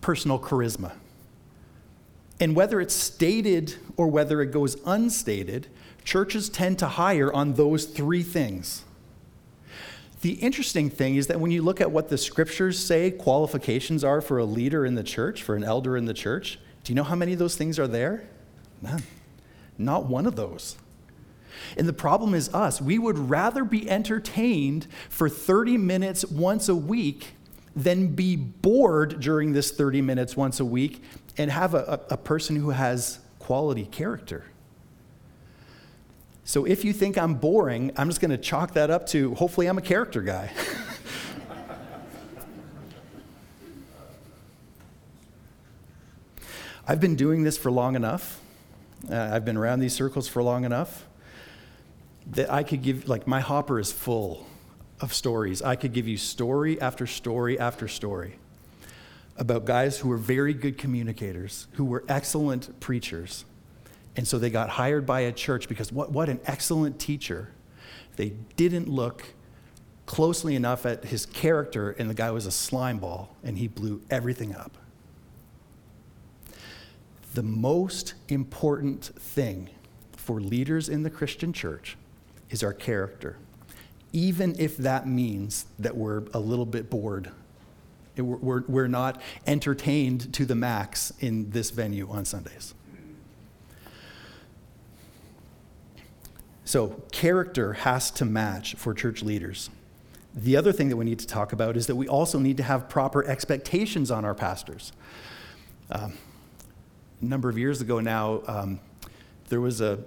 personal 0.00 0.38
charisma. 0.38 0.92
And 2.40 2.54
whether 2.54 2.80
it's 2.80 2.94
stated 2.94 3.76
or 3.96 4.08
whether 4.08 4.42
it 4.42 4.50
goes 4.50 4.76
unstated, 4.84 5.68
churches 6.04 6.48
tend 6.48 6.78
to 6.80 6.86
hire 6.86 7.32
on 7.32 7.54
those 7.54 7.86
three 7.86 8.22
things. 8.22 8.84
The 10.20 10.32
interesting 10.32 10.90
thing 10.90 11.16
is 11.16 11.26
that 11.26 11.38
when 11.38 11.50
you 11.50 11.62
look 11.62 11.80
at 11.80 11.90
what 11.90 12.08
the 12.08 12.18
scriptures 12.18 12.78
say 12.78 13.10
qualifications 13.10 14.02
are 14.04 14.20
for 14.20 14.38
a 14.38 14.44
leader 14.44 14.86
in 14.86 14.94
the 14.94 15.02
church, 15.02 15.42
for 15.42 15.54
an 15.54 15.64
elder 15.64 15.96
in 15.96 16.06
the 16.06 16.14
church, 16.14 16.58
do 16.82 16.92
you 16.92 16.94
know 16.94 17.02
how 17.02 17.14
many 17.14 17.34
of 17.34 17.38
those 17.38 17.56
things 17.56 17.78
are 17.78 17.86
there? 17.86 18.28
None. 18.80 19.02
Not 19.76 20.06
one 20.06 20.26
of 20.26 20.36
those. 20.36 20.76
And 21.76 21.88
the 21.88 21.92
problem 21.92 22.34
is 22.34 22.52
us. 22.54 22.80
We 22.80 22.98
would 22.98 23.18
rather 23.18 23.64
be 23.64 23.88
entertained 23.88 24.86
for 25.08 25.28
30 25.28 25.78
minutes 25.78 26.24
once 26.24 26.68
a 26.68 26.76
week 26.76 27.34
than 27.76 28.08
be 28.08 28.36
bored 28.36 29.20
during 29.20 29.52
this 29.52 29.70
30 29.72 30.00
minutes 30.02 30.36
once 30.36 30.60
a 30.60 30.64
week 30.64 31.02
and 31.36 31.50
have 31.50 31.74
a, 31.74 32.00
a, 32.10 32.16
person 32.16 32.54
who 32.54 32.70
has 32.70 33.18
quality 33.40 33.84
character. 33.86 34.44
So 36.44 36.64
if 36.64 36.84
you 36.84 36.92
think 36.92 37.18
I'm 37.18 37.34
boring, 37.34 37.90
I'm 37.96 38.08
just 38.08 38.20
going 38.20 38.30
to 38.30 38.38
chalk 38.38 38.74
that 38.74 38.90
up 38.90 39.08
to 39.08 39.34
hopefully 39.34 39.66
I'm 39.66 39.78
a 39.78 39.82
character 39.82 40.22
guy. 40.22 40.52
I've 46.86 47.00
been 47.00 47.16
doing 47.16 47.42
this 47.42 47.58
for 47.58 47.72
long 47.72 47.96
enough. 47.96 48.40
Uh, 49.10 49.30
I've 49.32 49.44
been 49.44 49.56
around 49.56 49.80
these 49.80 49.94
circles 49.94 50.28
for 50.28 50.42
long 50.42 50.64
enough 50.64 51.06
that 52.26 52.50
I 52.50 52.62
could 52.62 52.82
give, 52.82 53.08
like, 53.08 53.26
my 53.26 53.40
hopper 53.40 53.78
is 53.78 53.92
full 53.92 54.46
of 55.00 55.12
stories. 55.12 55.62
I 55.62 55.76
could 55.76 55.92
give 55.92 56.08
you 56.08 56.16
story 56.16 56.80
after 56.80 57.06
story 57.06 57.58
after 57.58 57.88
story 57.88 58.38
about 59.36 59.64
guys 59.64 59.98
who 59.98 60.08
were 60.08 60.16
very 60.16 60.54
good 60.54 60.78
communicators, 60.78 61.66
who 61.72 61.84
were 61.84 62.04
excellent 62.08 62.78
preachers. 62.80 63.44
And 64.16 64.26
so 64.26 64.38
they 64.38 64.50
got 64.50 64.70
hired 64.70 65.06
by 65.06 65.20
a 65.20 65.32
church 65.32 65.68
because 65.68 65.92
what, 65.92 66.12
what 66.12 66.28
an 66.28 66.40
excellent 66.46 66.98
teacher. 67.00 67.50
They 68.16 68.30
didn't 68.56 68.88
look 68.88 69.24
closely 70.06 70.54
enough 70.54 70.86
at 70.86 71.06
his 71.06 71.26
character, 71.26 71.90
and 71.90 72.08
the 72.08 72.14
guy 72.14 72.30
was 72.30 72.46
a 72.46 72.50
slime 72.50 72.98
ball, 72.98 73.34
and 73.42 73.58
he 73.58 73.66
blew 73.66 74.02
everything 74.10 74.54
up. 74.54 74.76
The 77.34 77.42
most 77.42 78.14
important 78.28 79.06
thing 79.18 79.70
for 80.12 80.40
leaders 80.40 80.88
in 80.88 81.02
the 81.02 81.10
Christian 81.10 81.52
church 81.52 81.96
is 82.50 82.62
our 82.62 82.72
character, 82.72 83.36
even 84.12 84.54
if 84.58 84.76
that 84.76 85.06
means 85.06 85.66
that 85.78 85.96
we're 85.96 86.24
a 86.32 86.38
little 86.38 86.66
bit 86.66 86.90
bored. 86.90 87.30
We're, 88.16 88.62
we're 88.68 88.86
not 88.86 89.20
entertained 89.46 90.32
to 90.34 90.44
the 90.44 90.54
max 90.54 91.12
in 91.18 91.50
this 91.50 91.70
venue 91.70 92.08
on 92.08 92.24
Sundays. 92.24 92.74
So, 96.64 97.02
character 97.12 97.74
has 97.74 98.10
to 98.12 98.24
match 98.24 98.74
for 98.76 98.94
church 98.94 99.22
leaders. 99.22 99.68
The 100.34 100.56
other 100.56 100.72
thing 100.72 100.88
that 100.88 100.96
we 100.96 101.04
need 101.04 101.18
to 101.18 101.26
talk 101.26 101.52
about 101.52 101.76
is 101.76 101.86
that 101.88 101.96
we 101.96 102.08
also 102.08 102.38
need 102.38 102.56
to 102.56 102.62
have 102.62 102.88
proper 102.88 103.24
expectations 103.24 104.10
on 104.10 104.24
our 104.24 104.34
pastors. 104.34 104.92
Um, 105.90 106.14
a 107.20 107.24
number 107.24 107.48
of 107.48 107.58
years 107.58 107.80
ago 107.80 108.00
now, 108.00 108.42
um, 108.46 108.80
there 109.48 109.60
was 109.60 109.80
a 109.80 109.98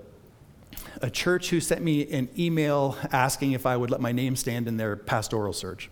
a 1.01 1.09
church 1.09 1.49
who 1.49 1.59
sent 1.59 1.81
me 1.81 2.09
an 2.11 2.29
email 2.37 2.97
asking 3.11 3.51
if 3.51 3.65
I 3.65 3.77
would 3.77 3.91
let 3.91 4.01
my 4.01 4.11
name 4.11 4.35
stand 4.35 4.67
in 4.67 4.77
their 4.77 4.95
pastoral 4.95 5.53
search. 5.53 5.89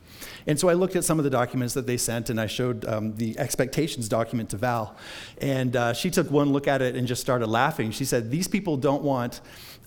And 0.47 0.59
so 0.59 0.69
I 0.69 0.73
looked 0.73 0.95
at 0.95 1.03
some 1.03 1.19
of 1.19 1.23
the 1.23 1.29
documents 1.29 1.73
that 1.73 1.85
they 1.85 1.97
sent 1.97 2.29
and 2.29 2.39
I 2.39 2.47
showed 2.47 2.85
um, 2.85 3.15
the 3.15 3.37
expectations 3.37 4.09
document 4.09 4.49
to 4.51 4.57
Val. 4.57 4.95
And 5.39 5.75
uh, 5.75 5.93
she 5.93 6.09
took 6.09 6.31
one 6.31 6.51
look 6.51 6.67
at 6.67 6.81
it 6.81 6.95
and 6.95 7.07
just 7.07 7.21
started 7.21 7.47
laughing. 7.47 7.91
She 7.91 8.05
said, 8.05 8.31
These 8.31 8.47
people 8.47 8.77
don't 8.77 9.03
want 9.03 9.41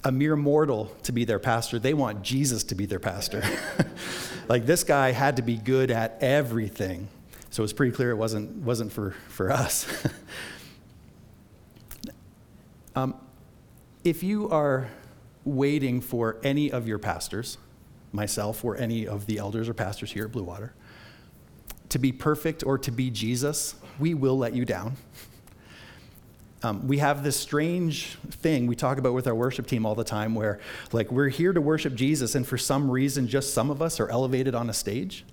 a 0.05 0.13
mere 0.13 0.37
mortal 0.37 0.95
to 1.03 1.13
be 1.13 1.25
their 1.25 1.41
pastor, 1.41 1.79
they 1.79 1.95
want 1.95 2.23
Jesus 2.23 2.63
to 2.65 2.75
be 2.75 2.87
their 2.87 3.01
pastor. 3.01 3.43
like 4.49 4.67
this 4.67 4.85
guy 4.85 5.13
had 5.13 5.37
to 5.37 5.43
be 5.43 5.57
good 5.57 5.91
at 5.91 6.23
everything. 6.23 7.09
So 7.51 7.63
it 7.63 7.65
was 7.65 7.73
pretty 7.73 7.93
clear 7.93 8.11
it 8.11 8.17
wasn't, 8.17 8.59
wasn't 8.59 8.93
for, 8.93 9.13
for 9.29 9.51
us. 9.51 9.87
um, 12.95 13.15
if 14.05 14.23
you 14.23 14.51
are 14.51 14.89
waiting 15.49 16.01
for 16.01 16.37
any 16.43 16.71
of 16.71 16.87
your 16.87 16.99
pastors, 16.99 17.59
myself 18.13 18.65
or 18.65 18.77
any 18.77 19.07
of 19.07 19.27
the 19.27 19.39
elders 19.39 19.69
or 19.69 19.75
pastors 19.75 20.13
here 20.13 20.25
at 20.25 20.33
Blue 20.33 20.45
Water, 20.45 20.75
to 21.89 21.99
be 21.99 22.13
perfect 22.13 22.65
or 22.65 22.79
to 22.79 22.91
be 22.91 23.11
Jesus, 23.11 23.75
we 23.99 24.15
will 24.15 24.37
let 24.37 24.55
you 24.55 24.65
down. 24.65 24.97
Um, 26.63 26.89
we 26.89 26.99
have 26.99 27.23
this 27.23 27.37
strange 27.37 28.17
thing 28.31 28.67
we 28.67 28.75
talk 28.75 28.99
about 28.99 29.15
with 29.15 29.29
our 29.29 29.35
worship 29.35 29.67
team 29.67 29.87
all 29.87 29.95
the 29.95 30.05
time 30.05 30.35
where, 30.35 30.59
like, 30.93 31.13
we're 31.13 31.29
here 31.29 31.53
to 31.53 31.61
worship 31.61 31.95
Jesus, 31.95 32.35
and 32.35 32.47
for 32.47 32.59
some 32.59 32.91
reason, 32.91 33.29
just 33.29 33.55
some 33.55 33.71
of 33.71 33.81
us 33.81 34.01
are 34.01 34.09
elevated 34.11 34.55
on 34.57 34.69
a 34.69 34.73
stage. 34.73 35.25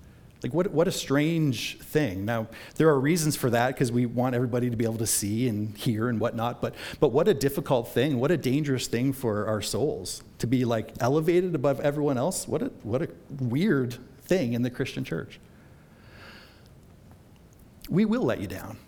Like, 0.42 0.52
what, 0.52 0.70
what 0.70 0.86
a 0.86 0.92
strange 0.92 1.78
thing. 1.78 2.24
Now, 2.24 2.46
there 2.76 2.88
are 2.88 3.00
reasons 3.00 3.36
for 3.36 3.48
that 3.50 3.68
because 3.68 3.90
we 3.90 4.04
want 4.04 4.34
everybody 4.34 4.68
to 4.68 4.76
be 4.76 4.84
able 4.84 4.98
to 4.98 5.06
see 5.06 5.48
and 5.48 5.76
hear 5.76 6.08
and 6.08 6.20
whatnot, 6.20 6.60
but, 6.60 6.74
but 7.00 7.08
what 7.08 7.26
a 7.26 7.34
difficult 7.34 7.88
thing, 7.88 8.20
what 8.20 8.30
a 8.30 8.36
dangerous 8.36 8.86
thing 8.86 9.12
for 9.12 9.46
our 9.46 9.62
souls 9.62 10.22
to 10.38 10.46
be 10.46 10.64
like 10.64 10.92
elevated 11.00 11.54
above 11.54 11.80
everyone 11.80 12.18
else. 12.18 12.46
What 12.46 12.62
a, 12.62 12.66
what 12.82 13.02
a 13.02 13.08
weird 13.40 13.96
thing 14.22 14.52
in 14.52 14.62
the 14.62 14.70
Christian 14.70 15.04
church. 15.04 15.40
We 17.88 18.04
will 18.04 18.22
let 18.22 18.40
you 18.40 18.46
down. 18.46 18.78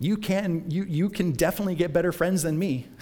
You 0.00 0.16
can, 0.16 0.70
you, 0.70 0.84
you 0.84 1.08
can 1.08 1.32
definitely 1.32 1.74
get 1.76 1.92
better 1.92 2.10
friends 2.10 2.42
than 2.42 2.58
me. 2.58 2.88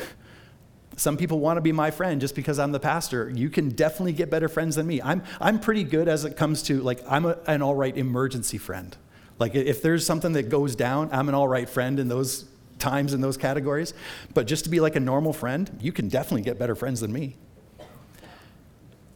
Some 0.99 1.17
people 1.17 1.39
want 1.39 1.59
to 1.59 1.61
be 1.61 1.71
my 1.71 1.93
friend 1.93 2.21
just 2.21 2.35
because 2.35 2.59
I'm 2.59 2.73
the 2.73 2.81
pastor. 2.81 3.31
You 3.31 3.51
can 3.51 3.69
definitely 3.69 4.15
get 4.15 4.31
better 4.31 4.49
friends 4.49 4.75
than 4.75 4.85
me. 4.85 5.01
I'm, 5.01 5.23
I'm 5.41 5.61
pretty 5.61 5.85
good 5.85 6.09
as 6.09 6.25
it 6.25 6.37
comes 6.37 6.61
to, 6.65 6.83
like, 6.83 7.01
I'm 7.09 7.25
a, 7.25 7.39
an 7.47 7.63
all 7.63 7.77
right 7.77 7.97
emergency 7.97 8.59
friend. 8.59 8.97
Like, 9.39 9.55
if 9.55 9.81
there's 9.81 10.05
something 10.05 10.33
that 10.33 10.49
goes 10.49 10.75
down, 10.75 11.11
I'm 11.13 11.29
an 11.29 11.37
all 11.37 11.47
right 11.47 11.69
friend 11.69 12.01
in 12.01 12.09
those 12.09 12.47
times 12.81 13.15
in 13.15 13.21
those 13.21 13.37
categories. 13.37 13.95
But 14.35 14.49
just 14.49 14.65
to 14.65 14.71
be 14.71 14.81
like 14.81 14.97
a 14.97 15.01
normal 15.01 15.33
friend, 15.33 15.71
you 15.81 15.93
can 15.93 16.09
definitely 16.09 16.43
get 16.43 16.59
better 16.59 16.75
friends 16.75 17.01
than 17.01 17.13
me. 17.13 17.37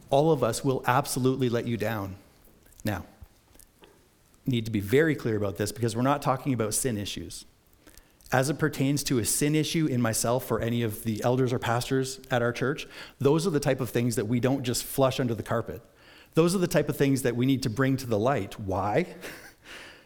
All 0.09 0.31
of 0.31 0.41
us 0.41 0.63
will 0.63 0.83
absolutely 0.87 1.49
let 1.49 1.67
you 1.67 1.75
down. 1.75 2.15
Now, 2.85 3.03
need 4.45 4.63
to 4.65 4.71
be 4.71 4.79
very 4.79 5.15
clear 5.15 5.35
about 5.35 5.57
this 5.57 5.73
because 5.73 5.97
we're 5.97 6.01
not 6.01 6.21
talking 6.21 6.53
about 6.53 6.73
sin 6.73 6.97
issues 6.97 7.43
as 8.33 8.49
it 8.49 8.57
pertains 8.57 9.03
to 9.03 9.19
a 9.19 9.25
sin 9.25 9.53
issue 9.53 9.85
in 9.85 10.01
myself 10.01 10.51
or 10.51 10.59
any 10.59 10.81
of 10.81 11.03
the 11.03 11.23
elders 11.23 11.53
or 11.53 11.59
pastors 11.59 12.19
at 12.31 12.41
our 12.41 12.51
church, 12.51 12.87
those 13.19 13.45
are 13.45 13.51
the 13.51 13.59
type 13.59 13.79
of 13.79 13.91
things 13.91 14.15
that 14.15 14.25
we 14.25 14.39
don't 14.39 14.63
just 14.63 14.83
flush 14.83 15.19
under 15.19 15.35
the 15.35 15.43
carpet. 15.43 15.81
Those 16.33 16.55
are 16.55 16.57
the 16.57 16.67
type 16.67 16.89
of 16.89 16.97
things 16.97 17.21
that 17.21 17.35
we 17.35 17.45
need 17.45 17.61
to 17.61 17.69
bring 17.69 17.95
to 17.97 18.07
the 18.07 18.17
light. 18.17 18.59
Why? 18.59 19.05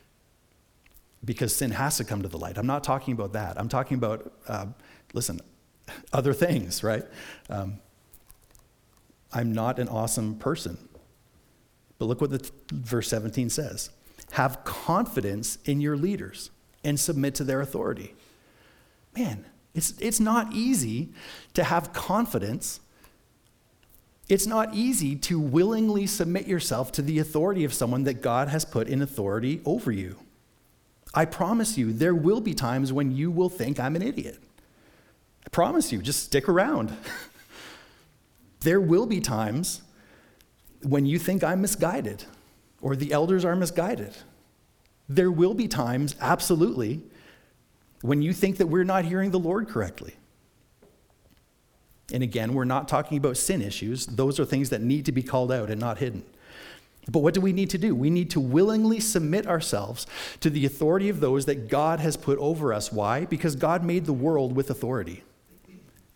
because 1.26 1.56
sin 1.56 1.72
has 1.72 1.96
to 1.98 2.04
come 2.04 2.22
to 2.22 2.28
the 2.28 2.38
light. 2.38 2.58
I'm 2.58 2.68
not 2.68 2.84
talking 2.84 3.14
about 3.14 3.32
that. 3.32 3.58
I'm 3.58 3.70
talking 3.70 3.96
about, 3.96 4.30
uh, 4.46 4.66
listen, 5.14 5.40
other 6.12 6.34
things, 6.34 6.84
right? 6.84 7.06
Um, 7.50 7.80
I'm 9.32 9.54
not 9.54 9.80
an 9.80 9.88
awesome 9.88 10.36
person. 10.36 10.78
But 11.98 12.06
look 12.06 12.20
what 12.20 12.32
the 12.32 12.40
t- 12.40 12.52
verse 12.74 13.08
17 13.08 13.50
says 13.50 13.90
have 14.32 14.66
confidence 14.66 15.58
in 15.64 15.80
your 15.80 15.96
leaders 15.96 16.52
and 16.84 17.00
submit 17.00 17.34
to 17.36 17.46
their 17.46 17.62
authority. 17.62 18.14
Man, 19.18 19.46
it's, 19.74 19.94
it's 20.00 20.20
not 20.20 20.54
easy 20.54 21.10
to 21.56 21.64
have 21.64 21.92
confidence. 21.92 22.80
It's 24.30 24.46
not 24.46 24.76
easy 24.76 25.16
to 25.16 25.40
willingly 25.40 26.06
submit 26.06 26.46
yourself 26.46 26.92
to 26.94 27.02
the 27.02 27.18
authority 27.18 27.64
of 27.64 27.74
someone 27.74 28.04
that 28.04 28.22
God 28.22 28.50
has 28.50 28.64
put 28.64 28.88
in 28.88 29.02
authority 29.02 29.62
over 29.66 29.92
you. 29.92 30.18
I 31.16 31.26
promise 31.26 31.78
you, 31.78 31.94
there 31.94 32.14
will 32.14 32.42
be 32.42 32.54
times 32.54 32.94
when 32.94 33.12
you 33.12 33.32
will 33.32 33.50
think 33.50 33.80
I'm 33.80 33.96
an 33.96 34.04
idiot. 34.04 34.38
I 35.46 35.50
promise 35.50 35.92
you, 35.92 36.02
just 36.02 36.24
stick 36.24 36.48
around. 36.48 36.96
there 38.60 38.82
will 38.82 39.08
be 39.08 39.20
times 39.20 39.82
when 40.84 41.08
you 41.08 41.18
think 41.18 41.44
I'm 41.44 41.62
misguided 41.62 42.26
or 42.82 42.96
the 42.96 43.12
elders 43.12 43.46
are 43.46 43.56
misguided. 43.56 44.16
There 45.10 45.32
will 45.32 45.56
be 45.56 45.68
times, 45.68 46.16
absolutely, 46.22 47.02
when 48.02 48.22
you 48.22 48.34
think 48.34 48.58
that 48.58 48.68
we're 48.68 48.84
not 48.84 49.06
hearing 49.06 49.32
the 49.32 49.40
Lord 49.40 49.68
correctly. 49.68 50.16
And 52.14 52.24
again, 52.24 52.54
we're 52.54 52.66
not 52.66 52.88
talking 52.88 53.18
about 53.18 53.38
sin 53.38 53.62
issues. 53.62 54.06
Those 54.06 54.40
are 54.40 54.46
things 54.46 54.70
that 54.70 54.82
need 54.82 55.06
to 55.06 55.12
be 55.12 55.24
called 55.24 55.52
out 55.52 55.70
and 55.70 55.80
not 55.80 55.98
hidden. 55.98 56.24
But 57.10 57.20
what 57.20 57.34
do 57.34 57.42
we 57.42 57.54
need 57.54 57.70
to 57.72 57.78
do? 57.78 57.96
We 57.96 58.10
need 58.10 58.30
to 58.32 58.40
willingly 58.40 59.00
submit 59.00 59.48
ourselves 59.48 60.08
to 60.42 60.50
the 60.50 60.66
authority 60.66 61.10
of 61.10 61.20
those 61.20 61.46
that 61.46 61.70
God 61.70 62.00
has 62.00 62.18
put 62.18 62.38
over 62.40 62.74
us. 62.74 62.92
Why? 62.92 63.26
Because 63.26 63.56
God 63.56 63.84
made 63.84 64.06
the 64.06 64.14
world 64.14 64.56
with 64.56 64.70
authority. 64.70 65.24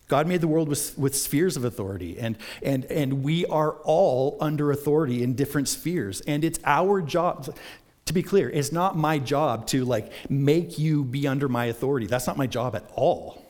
God 0.08 0.26
made 0.26 0.42
the 0.42 0.48
world 0.48 0.68
with, 0.68 0.98
with 0.98 1.16
spheres 1.16 1.56
of 1.56 1.64
authority, 1.64 2.18
and, 2.18 2.36
and, 2.62 2.84
and 2.86 3.22
we 3.22 3.46
are 3.46 3.76
all 3.84 4.36
under 4.42 4.70
authority 4.70 5.22
in 5.22 5.34
different 5.34 5.68
spheres. 5.68 6.20
And 6.22 6.44
it's 6.44 6.58
our 6.66 7.00
job, 7.00 7.56
to 8.06 8.12
be 8.12 8.22
clear, 8.22 8.50
it's 8.50 8.72
not 8.72 8.96
my 8.96 9.18
job 9.18 9.66
to 9.68 9.84
like 9.84 10.12
make 10.28 10.78
you 10.78 11.04
be 11.04 11.26
under 11.26 11.48
my 11.48 11.66
authority. 11.66 12.06
That's 12.06 12.26
not 12.26 12.36
my 12.36 12.46
job 12.46 12.74
at 12.74 12.90
all. 12.94 13.44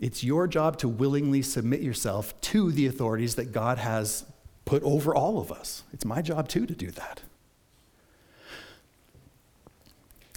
It's 0.00 0.24
your 0.24 0.46
job 0.46 0.78
to 0.78 0.88
willingly 0.88 1.42
submit 1.42 1.80
yourself 1.80 2.38
to 2.40 2.72
the 2.72 2.86
authorities 2.86 3.34
that 3.34 3.52
God 3.52 3.78
has 3.78 4.24
put 4.64 4.82
over 4.82 5.14
all 5.14 5.38
of 5.38 5.52
us. 5.52 5.82
It's 5.92 6.04
my 6.04 6.22
job 6.22 6.48
too 6.48 6.66
to 6.66 6.74
do 6.74 6.90
that. 6.92 7.20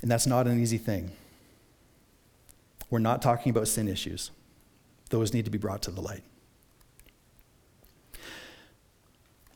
And 0.02 0.12
that's 0.12 0.28
not 0.28 0.48
an 0.48 0.62
easy 0.62 0.78
thing. 0.78 1.12
We're 2.90 3.00
not 3.00 3.22
talking 3.22 3.50
about 3.50 3.68
sin 3.68 3.88
issues, 3.88 4.32
those 5.10 5.34
need 5.34 5.46
to 5.46 5.52
be 5.52 5.58
brought 5.58 5.82
to 5.84 5.92
the 5.92 6.02
light. 6.02 6.24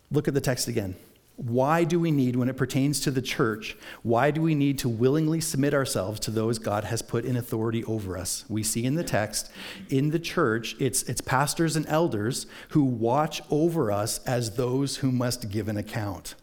Look 0.10 0.28
at 0.28 0.34
the 0.34 0.42
text 0.42 0.68
again. 0.68 0.96
Why 1.38 1.84
do 1.84 2.00
we 2.00 2.10
need, 2.10 2.36
when 2.36 2.50
it 2.50 2.58
pertains 2.58 3.00
to 3.02 3.12
the 3.12 3.22
church, 3.22 3.78
why 4.02 4.32
do 4.32 4.42
we 4.42 4.56
need 4.56 4.80
to 4.80 4.90
willingly 4.90 5.40
submit 5.40 5.72
ourselves 5.72 6.20
to 6.22 6.32
those 6.32 6.58
God 6.58 6.86
has 6.86 7.04
put 7.04 7.26
in 7.26 7.36
authority 7.36 7.84
over 7.84 8.18
us? 8.18 8.44
We 8.50 8.64
see 8.64 8.84
in 8.84 8.96
the 8.96 9.04
text, 9.04 9.52
in 9.88 10.10
the 10.10 10.18
church, 10.18 10.76
it's, 10.80 11.04
it's 11.04 11.22
pastors 11.22 11.76
and 11.76 11.86
elders 11.86 12.48
who 12.70 12.84
watch 12.84 13.44
over 13.52 13.92
us 13.92 14.18
as 14.26 14.56
those 14.56 14.98
who 14.98 15.12
must 15.12 15.52
give 15.52 15.68
an 15.68 15.78
account. 15.78 16.34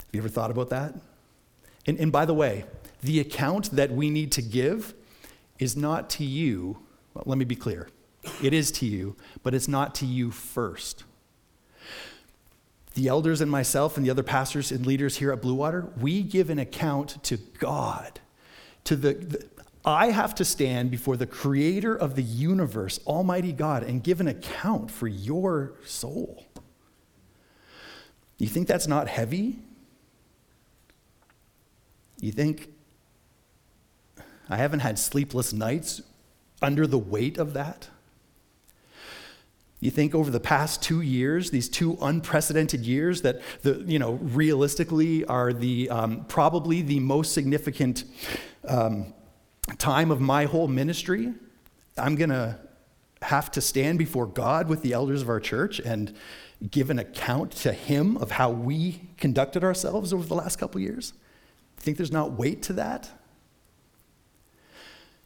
Have 0.00 0.08
you 0.12 0.20
ever 0.20 0.28
thought 0.28 0.50
about 0.50 0.68
that? 0.68 0.94
And, 1.86 1.98
and 1.98 2.12
by 2.12 2.26
the 2.26 2.34
way, 2.34 2.66
the 3.02 3.18
account 3.18 3.70
that 3.70 3.92
we 3.92 4.10
need 4.10 4.30
to 4.32 4.42
give 4.42 4.92
is 5.58 5.74
not 5.74 6.10
to 6.10 6.24
you. 6.24 6.76
Well, 7.14 7.24
let 7.26 7.38
me 7.38 7.46
be 7.46 7.56
clear. 7.56 7.88
It 8.42 8.52
is 8.52 8.70
to 8.72 8.86
you, 8.86 9.16
but 9.42 9.54
it's 9.54 9.68
not 9.68 9.94
to 9.96 10.06
you 10.06 10.30
first 10.30 11.04
the 12.94 13.08
elders 13.08 13.40
and 13.40 13.50
myself 13.50 13.96
and 13.96 14.04
the 14.04 14.10
other 14.10 14.22
pastors 14.22 14.70
and 14.70 14.86
leaders 14.86 15.16
here 15.16 15.32
at 15.32 15.40
Blue 15.40 15.54
Water, 15.54 15.90
we 16.00 16.22
give 16.22 16.50
an 16.50 16.58
account 16.58 17.22
to 17.24 17.36
God. 17.58 18.20
To 18.84 18.96
the, 18.96 19.14
the, 19.14 19.46
I 19.84 20.10
have 20.10 20.34
to 20.36 20.44
stand 20.44 20.90
before 20.90 21.16
the 21.16 21.26
creator 21.26 21.94
of 21.94 22.14
the 22.14 22.22
universe, 22.22 23.00
Almighty 23.06 23.52
God, 23.52 23.82
and 23.82 24.02
give 24.02 24.20
an 24.20 24.28
account 24.28 24.90
for 24.90 25.08
your 25.08 25.74
soul. 25.84 26.46
You 28.38 28.48
think 28.48 28.68
that's 28.68 28.88
not 28.88 29.08
heavy? 29.08 29.58
You 32.20 32.32
think 32.32 32.72
I 34.48 34.56
haven't 34.56 34.80
had 34.80 34.98
sleepless 34.98 35.52
nights 35.52 36.02
under 36.60 36.86
the 36.86 36.98
weight 36.98 37.38
of 37.38 37.54
that? 37.54 37.88
You 39.82 39.90
think 39.90 40.14
over 40.14 40.30
the 40.30 40.38
past 40.38 40.80
two 40.80 41.00
years, 41.00 41.50
these 41.50 41.68
two 41.68 41.98
unprecedented 42.00 42.86
years 42.86 43.22
that 43.22 43.42
the, 43.62 43.82
you 43.84 43.98
know, 43.98 44.12
realistically 44.12 45.24
are 45.24 45.52
the 45.52 45.90
um, 45.90 46.24
probably 46.26 46.82
the 46.82 47.00
most 47.00 47.34
significant 47.34 48.04
um, 48.68 49.12
time 49.78 50.12
of 50.12 50.20
my 50.20 50.44
whole 50.44 50.68
ministry, 50.68 51.34
I'm 51.98 52.14
gonna 52.14 52.60
have 53.22 53.50
to 53.50 53.60
stand 53.60 53.98
before 53.98 54.26
God 54.26 54.68
with 54.68 54.82
the 54.82 54.92
elders 54.92 55.20
of 55.20 55.28
our 55.28 55.40
church 55.40 55.80
and 55.80 56.14
give 56.70 56.88
an 56.88 57.00
account 57.00 57.50
to 57.50 57.72
Him 57.72 58.16
of 58.18 58.30
how 58.30 58.52
we 58.52 59.08
conducted 59.16 59.64
ourselves 59.64 60.12
over 60.12 60.24
the 60.24 60.36
last 60.36 60.60
couple 60.60 60.80
years. 60.80 61.12
You 61.78 61.82
think 61.82 61.96
there's 61.96 62.12
not 62.12 62.34
weight 62.34 62.62
to 62.62 62.72
that? 62.74 63.10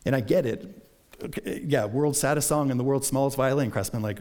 And 0.06 0.16
I 0.16 0.20
get 0.20 0.46
it 0.46 0.85
yeah, 1.44 1.86
world's 1.86 2.18
saddest 2.18 2.48
song 2.48 2.70
and 2.70 2.78
the 2.78 2.84
world's 2.84 3.06
smallest 3.06 3.36
violin, 3.36 3.70
Cressman, 3.70 4.02
like, 4.02 4.18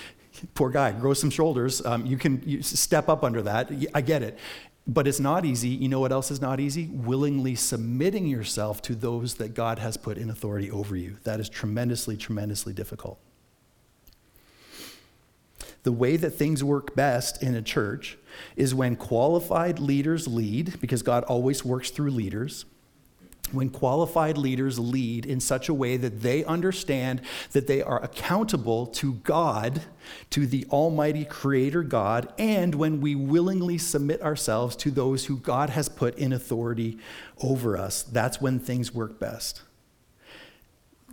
poor 0.54 0.70
guy, 0.70 0.92
grow 0.92 1.14
some 1.14 1.30
shoulders. 1.30 1.84
Um, 1.84 2.06
you 2.06 2.16
can 2.16 2.42
you 2.44 2.62
step 2.62 3.08
up 3.08 3.24
under 3.24 3.42
that. 3.42 3.70
I 3.94 4.00
get 4.00 4.22
it. 4.22 4.38
But 4.86 5.06
it's 5.06 5.20
not 5.20 5.44
easy. 5.44 5.68
You 5.68 5.88
know 5.88 6.00
what 6.00 6.12
else 6.12 6.30
is 6.30 6.40
not 6.40 6.60
easy? 6.60 6.86
Willingly 6.86 7.54
submitting 7.54 8.26
yourself 8.26 8.80
to 8.82 8.94
those 8.94 9.34
that 9.34 9.52
God 9.52 9.78
has 9.80 9.98
put 9.98 10.16
in 10.16 10.30
authority 10.30 10.70
over 10.70 10.96
you. 10.96 11.18
That 11.24 11.40
is 11.40 11.50
tremendously, 11.50 12.16
tremendously 12.16 12.72
difficult. 12.72 13.18
The 15.82 15.92
way 15.92 16.16
that 16.16 16.30
things 16.30 16.64
work 16.64 16.96
best 16.96 17.42
in 17.42 17.54
a 17.54 17.62
church 17.62 18.16
is 18.56 18.74
when 18.74 18.96
qualified 18.96 19.78
leaders 19.78 20.26
lead, 20.26 20.80
because 20.80 21.02
God 21.02 21.22
always 21.24 21.64
works 21.64 21.90
through 21.90 22.10
leaders 22.10 22.64
when 23.52 23.70
qualified 23.70 24.38
leaders 24.38 24.78
lead 24.78 25.26
in 25.26 25.40
such 25.40 25.68
a 25.68 25.74
way 25.74 25.96
that 25.96 26.22
they 26.22 26.44
understand 26.44 27.20
that 27.52 27.66
they 27.66 27.82
are 27.82 28.02
accountable 28.02 28.86
to 28.86 29.14
God, 29.14 29.82
to 30.30 30.46
the 30.46 30.66
Almighty 30.70 31.24
Creator 31.24 31.82
God, 31.84 32.32
and 32.38 32.74
when 32.74 33.00
we 33.00 33.14
willingly 33.14 33.78
submit 33.78 34.22
ourselves 34.22 34.76
to 34.76 34.90
those 34.90 35.26
who 35.26 35.36
God 35.36 35.70
has 35.70 35.88
put 35.88 36.16
in 36.18 36.32
authority 36.32 36.98
over 37.42 37.76
us, 37.76 38.02
that's 38.02 38.40
when 38.40 38.58
things 38.58 38.94
work 38.94 39.18
best. 39.18 39.62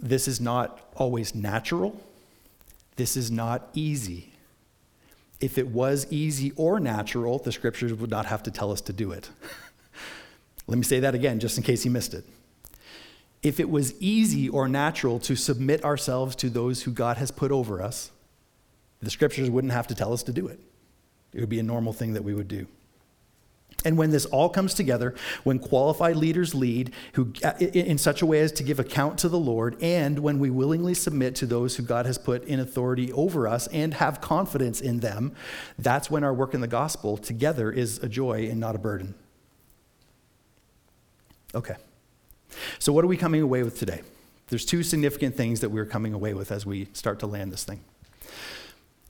This 0.02 0.28
is 0.28 0.42
not 0.42 0.90
always 0.96 1.34
natural, 1.34 2.00
this 2.96 3.18
is 3.18 3.32
not 3.32 3.70
easy. 3.74 4.32
If 5.42 5.58
it 5.58 5.68
was 5.68 6.08
easy 6.10 6.54
or 6.56 6.80
natural, 6.80 7.40
the 7.40 7.52
scriptures 7.52 7.94
would 7.94 8.10
not 8.10 8.26
have 8.26 8.44
to 8.44 8.52
tell 8.52 8.72
us 8.72 8.80
to 8.82 8.94
do 8.94 9.12
it. 9.12 9.30
Let 10.68 10.78
me 10.78 10.84
say 10.84 11.00
that 11.02 11.16
again, 11.16 11.40
just 11.40 11.58
in 11.58 11.64
case 11.64 11.86
you 11.86 11.92
missed 11.92 12.14
it. 12.14 12.26
If 13.44 13.60
it 13.60 13.70
was 13.70 13.94
easy 14.02 14.50
or 14.50 14.68
natural 14.68 15.20
to 15.20 15.36
submit 15.36 15.84
ourselves 15.84 16.36
to 16.38 16.50
those 16.50 16.84
who 16.84 16.92
God 16.92 17.18
has 17.18 17.30
put 17.30 17.52
over 17.52 17.82
us, 17.82 18.12
the 19.02 19.12
scriptures 19.12 19.50
wouldn't 19.50 19.74
have 19.74 19.88
to 19.88 19.96
tell 19.96 20.14
us 20.14 20.24
to 20.24 20.32
do 20.32 20.48
it. 20.48 20.60
It 21.34 21.42
would 21.42 21.50
be 21.50 21.60
a 21.60 21.64
normal 21.64 21.94
thing 21.94 22.14
that 22.14 22.24
we 22.24 22.34
would 22.34 22.48
do. 22.48 22.66
And 23.84 23.98
when 23.98 24.10
this 24.10 24.26
all 24.26 24.50
comes 24.50 24.74
together, 24.74 25.14
when 25.44 25.60
qualified 25.60 26.16
leaders 26.16 26.56
lead 26.56 26.92
who, 27.14 27.34
in 27.60 28.00
such 28.00 28.24
a 28.24 28.26
way 28.26 28.40
as 28.40 28.52
to 28.54 28.64
give 28.64 28.80
account 28.80 29.20
to 29.20 29.30
the 29.30 29.38
Lord, 29.38 29.78
and 29.80 30.18
when 30.20 30.40
we 30.40 30.50
willingly 30.50 30.96
submit 30.96 31.36
to 31.36 31.46
those 31.46 31.76
who 31.76 31.84
God 31.84 32.08
has 32.08 32.18
put 32.18 32.46
in 32.46 32.60
authority 32.60 33.12
over 33.14 33.48
us 33.48 33.68
and 33.68 33.94
have 33.96 34.22
confidence 34.22 34.82
in 34.82 35.02
them, 35.02 35.36
that's 35.78 36.10
when 36.10 36.24
our 36.24 36.34
work 36.34 36.56
in 36.56 36.62
the 36.62 36.68
gospel 36.68 37.16
together 37.16 37.72
is 37.72 38.00
a 38.00 38.10
joy 38.10 38.48
and 38.50 38.60
not 38.60 38.76
a 38.76 38.80
burden. 38.80 39.14
Okay. 41.56 41.76
So, 42.80 42.94
what 42.94 43.04
are 43.04 43.08
we 43.08 43.18
coming 43.18 43.42
away 43.42 43.64
with 43.64 43.80
today? 43.80 44.02
There's 44.48 44.66
two 44.66 44.84
significant 44.84 45.36
things 45.36 45.62
that 45.62 45.70
we're 45.70 45.86
coming 45.86 46.14
away 46.14 46.34
with 46.34 46.52
as 46.52 46.66
we 46.66 46.88
start 46.94 47.20
to 47.20 47.28
land 47.28 47.52
this 47.52 47.64
thing. 47.64 47.84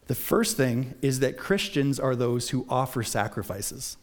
The 0.08 0.16
first 0.16 0.56
thing 0.56 0.94
is 1.02 1.20
that 1.20 1.38
Christians 1.38 2.00
are 2.00 2.16
those 2.16 2.52
who 2.52 2.66
offer 2.70 3.04
sacrifices, 3.04 3.98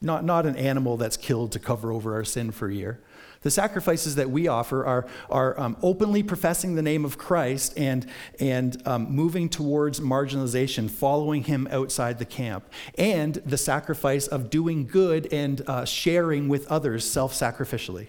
not, 0.00 0.24
not 0.24 0.46
an 0.46 0.56
animal 0.56 0.96
that's 0.96 1.16
killed 1.16 1.52
to 1.52 1.58
cover 1.58 1.92
over 1.92 2.14
our 2.14 2.24
sin 2.24 2.50
for 2.50 2.68
a 2.68 2.74
year. 2.74 3.00
The 3.42 3.50
sacrifices 3.50 4.16
that 4.16 4.30
we 4.30 4.48
offer 4.48 4.84
are, 4.84 5.06
are 5.30 5.58
um, 5.60 5.76
openly 5.82 6.22
professing 6.22 6.74
the 6.74 6.82
name 6.82 7.04
of 7.04 7.18
Christ 7.18 7.72
and, 7.76 8.06
and 8.40 8.82
um, 8.86 9.10
moving 9.10 9.48
towards 9.48 10.00
marginalization, 10.00 10.90
following 10.90 11.44
him 11.44 11.68
outside 11.70 12.18
the 12.18 12.24
camp, 12.24 12.68
and 12.96 13.34
the 13.34 13.58
sacrifice 13.58 14.26
of 14.26 14.50
doing 14.50 14.86
good 14.86 15.32
and 15.32 15.62
uh, 15.68 15.84
sharing 15.84 16.48
with 16.48 16.66
others 16.66 17.08
self 17.08 17.32
sacrificially. 17.32 18.08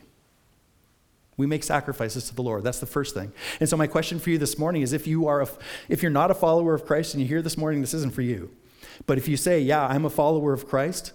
We 1.37 1.45
make 1.45 1.63
sacrifices 1.63 2.27
to 2.27 2.35
the 2.35 2.41
Lord. 2.41 2.63
That's 2.63 2.79
the 2.79 2.85
first 2.85 3.13
thing. 3.13 3.31
And 3.59 3.69
so 3.69 3.77
my 3.77 3.87
question 3.87 4.19
for 4.19 4.29
you 4.29 4.37
this 4.37 4.57
morning 4.57 4.81
is 4.81 4.91
if 4.91 5.07
you 5.07 5.27
are 5.27 5.43
a, 5.43 5.47
if 5.87 6.01
you're 6.01 6.11
not 6.11 6.31
a 6.31 6.33
follower 6.33 6.73
of 6.73 6.85
Christ 6.85 7.13
and 7.13 7.21
you 7.21 7.27
hear 7.27 7.41
this 7.41 7.55
morning 7.55 7.81
this 7.81 7.93
isn't 7.93 8.13
for 8.13 8.23
you. 8.23 8.51
But 9.05 9.17
if 9.17 9.27
you 9.27 9.37
say, 9.37 9.61
"Yeah, 9.61 9.87
I'm 9.87 10.03
a 10.03 10.09
follower 10.09 10.51
of 10.51 10.67
Christ," 10.67 11.13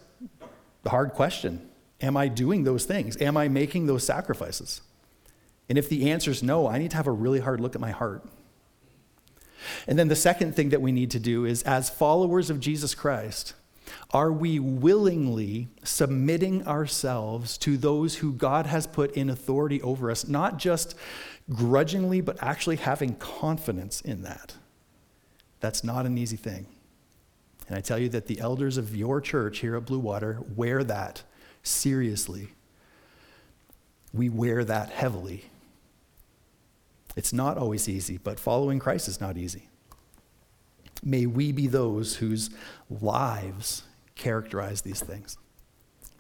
hard 0.87 1.12
question. 1.12 1.68
Am 2.04 2.18
I 2.18 2.28
doing 2.28 2.64
those 2.64 2.84
things? 2.84 3.16
Am 3.20 3.34
I 3.34 3.48
making 3.48 3.86
those 3.86 4.04
sacrifices? 4.04 4.82
And 5.70 5.78
if 5.78 5.88
the 5.88 6.10
answer 6.10 6.30
is 6.30 6.42
no, 6.42 6.68
I 6.68 6.76
need 6.76 6.90
to 6.90 6.98
have 6.98 7.06
a 7.06 7.12
really 7.12 7.40
hard 7.40 7.62
look 7.62 7.74
at 7.74 7.80
my 7.80 7.92
heart. 7.92 8.22
And 9.86 9.98
then 9.98 10.08
the 10.08 10.16
second 10.16 10.54
thing 10.54 10.68
that 10.68 10.82
we 10.82 10.92
need 10.92 11.10
to 11.12 11.18
do 11.18 11.46
is, 11.46 11.62
as 11.62 11.88
followers 11.88 12.50
of 12.50 12.60
Jesus 12.60 12.94
Christ, 12.94 13.54
are 14.10 14.30
we 14.30 14.58
willingly 14.58 15.68
submitting 15.82 16.66
ourselves 16.66 17.56
to 17.58 17.78
those 17.78 18.16
who 18.16 18.34
God 18.34 18.66
has 18.66 18.86
put 18.86 19.12
in 19.12 19.30
authority 19.30 19.80
over 19.80 20.10
us, 20.10 20.28
not 20.28 20.58
just 20.58 20.94
grudgingly, 21.50 22.20
but 22.20 22.42
actually 22.42 22.76
having 22.76 23.14
confidence 23.14 24.02
in 24.02 24.22
that? 24.24 24.55
That's 25.61 25.82
not 25.82 26.05
an 26.05 26.18
easy 26.18 26.36
thing. 26.36 26.66
And 27.66 27.78
I 27.78 27.80
tell 27.80 27.98
you 27.98 28.11
that 28.11 28.26
the 28.26 28.40
elders 28.40 28.76
of 28.76 28.94
your 28.94 29.22
church 29.22 29.61
here 29.61 29.76
at 29.76 29.86
Blue 29.86 29.98
Water 29.98 30.42
wear 30.55 30.84
that 30.84 31.22
seriously. 31.64 32.50
We 34.12 34.28
wear 34.28 34.64
that 34.64 34.90
heavily. 34.90 35.46
It's 37.16 37.32
not 37.32 37.58
always 37.58 37.88
easy, 37.88 38.18
but 38.18 38.38
following 38.38 38.78
Christ 38.78 39.08
is 39.08 39.20
not 39.20 39.36
easy. 39.36 39.68
May 41.02 41.26
we 41.26 41.50
be 41.50 41.66
those 41.66 42.16
whose 42.16 42.50
lives 42.88 43.82
characterize 44.14 44.82
these 44.82 45.00
things. 45.00 45.36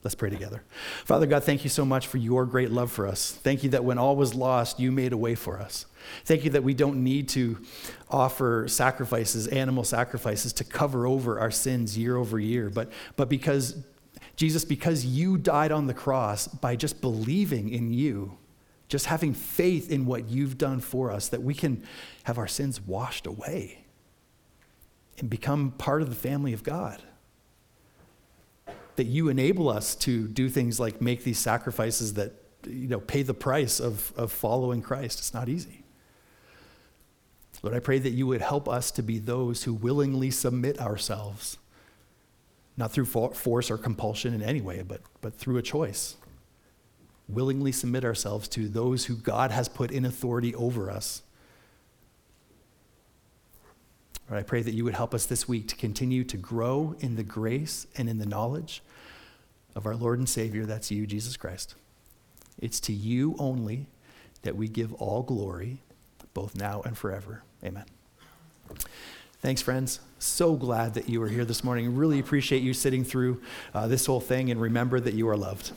Let's 0.02 0.14
pray 0.14 0.28
together. 0.28 0.62
Father 1.06 1.24
God, 1.24 1.44
thank 1.44 1.64
you 1.64 1.70
so 1.70 1.86
much 1.86 2.06
for 2.08 2.18
your 2.18 2.44
great 2.44 2.70
love 2.70 2.92
for 2.92 3.06
us. 3.06 3.32
Thank 3.32 3.64
you 3.64 3.70
that 3.70 3.84
when 3.84 3.96
all 3.96 4.16
was 4.16 4.34
lost, 4.34 4.78
you 4.78 4.92
made 4.92 5.14
a 5.14 5.16
way 5.16 5.34
for 5.34 5.58
us. 5.58 5.86
Thank 6.26 6.44
you 6.44 6.50
that 6.50 6.62
we 6.62 6.74
don't 6.74 7.02
need 7.02 7.30
to 7.30 7.58
offer 8.10 8.68
sacrifices, 8.68 9.46
animal 9.46 9.82
sacrifices, 9.82 10.52
to 10.54 10.64
cover 10.64 11.06
over 11.06 11.40
our 11.40 11.50
sins 11.50 11.96
year 11.96 12.18
over 12.18 12.38
year, 12.38 12.68
but, 12.68 12.92
but 13.16 13.30
because, 13.30 13.82
Jesus, 14.36 14.64
because 14.64 15.04
you 15.04 15.38
died 15.38 15.72
on 15.72 15.86
the 15.86 15.94
cross 15.94 16.48
by 16.48 16.76
just 16.76 17.00
believing 17.00 17.68
in 17.68 17.92
you, 17.92 18.38
just 18.88 19.06
having 19.06 19.32
faith 19.32 19.90
in 19.90 20.06
what 20.06 20.28
you've 20.28 20.58
done 20.58 20.80
for 20.80 21.10
us, 21.10 21.28
that 21.28 21.42
we 21.42 21.54
can 21.54 21.82
have 22.24 22.38
our 22.38 22.48
sins 22.48 22.80
washed 22.80 23.26
away 23.26 23.84
and 25.18 25.30
become 25.30 25.70
part 25.72 26.02
of 26.02 26.08
the 26.08 26.16
family 26.16 26.52
of 26.52 26.62
God 26.62 27.02
that 28.96 29.04
you 29.04 29.28
enable 29.28 29.68
us 29.68 29.94
to 29.94 30.28
do 30.28 30.48
things 30.48 30.78
like 30.78 31.00
make 31.00 31.24
these 31.24 31.38
sacrifices 31.38 32.14
that 32.14 32.32
you 32.66 32.88
know 32.88 33.00
pay 33.00 33.22
the 33.22 33.34
price 33.34 33.80
of, 33.80 34.12
of 34.16 34.32
following 34.32 34.82
Christ. 34.82 35.18
It's 35.18 35.34
not 35.34 35.48
easy. 35.48 35.82
Lord, 37.62 37.76
I 37.76 37.80
pray 37.80 37.98
that 37.98 38.10
you 38.10 38.26
would 38.26 38.42
help 38.42 38.68
us 38.68 38.90
to 38.92 39.02
be 39.02 39.18
those 39.18 39.64
who 39.64 39.72
willingly 39.72 40.30
submit 40.30 40.80
ourselves, 40.80 41.56
not 42.76 42.92
through 42.92 43.04
force 43.04 43.70
or 43.70 43.78
compulsion 43.78 44.34
in 44.34 44.42
any 44.42 44.60
way, 44.60 44.82
but, 44.82 45.00
but 45.20 45.34
through 45.34 45.56
a 45.58 45.62
choice. 45.62 46.16
Willingly 47.28 47.72
submit 47.72 48.04
ourselves 48.04 48.48
to 48.48 48.68
those 48.68 49.06
who 49.06 49.14
God 49.14 49.50
has 49.50 49.68
put 49.68 49.90
in 49.90 50.04
authority 50.04 50.54
over 50.54 50.90
us. 50.90 51.22
I 54.30 54.42
pray 54.42 54.62
that 54.62 54.74
you 54.74 54.84
would 54.84 54.94
help 54.94 55.14
us 55.14 55.26
this 55.26 55.46
week 55.46 55.68
to 55.68 55.76
continue 55.76 56.24
to 56.24 56.36
grow 56.36 56.96
in 57.00 57.14
the 57.16 57.22
grace 57.22 57.86
and 57.96 58.08
in 58.08 58.18
the 58.18 58.26
knowledge 58.26 58.82
of 59.76 59.86
our 59.86 59.94
Lord 59.94 60.18
and 60.18 60.28
Savior, 60.28 60.64
that's 60.64 60.90
you, 60.90 61.06
Jesus 61.06 61.36
Christ. 61.36 61.74
It's 62.58 62.80
to 62.80 62.92
you 62.92 63.34
only 63.38 63.86
that 64.42 64.56
we 64.56 64.68
give 64.68 64.92
all 64.94 65.22
glory, 65.22 65.82
both 66.32 66.56
now 66.56 66.82
and 66.82 66.96
forever. 66.96 67.42
Amen. 67.64 67.84
Thanks, 69.44 69.60
friends. 69.60 70.00
So 70.18 70.54
glad 70.54 70.94
that 70.94 71.06
you 71.06 71.22
are 71.22 71.28
here 71.28 71.44
this 71.44 71.62
morning. 71.62 71.94
Really 71.94 72.18
appreciate 72.18 72.62
you 72.62 72.72
sitting 72.72 73.04
through 73.04 73.42
uh, 73.74 73.86
this 73.86 74.06
whole 74.06 74.18
thing 74.18 74.50
and 74.50 74.58
remember 74.58 74.98
that 74.98 75.12
you 75.12 75.28
are 75.28 75.36
loved. 75.36 75.72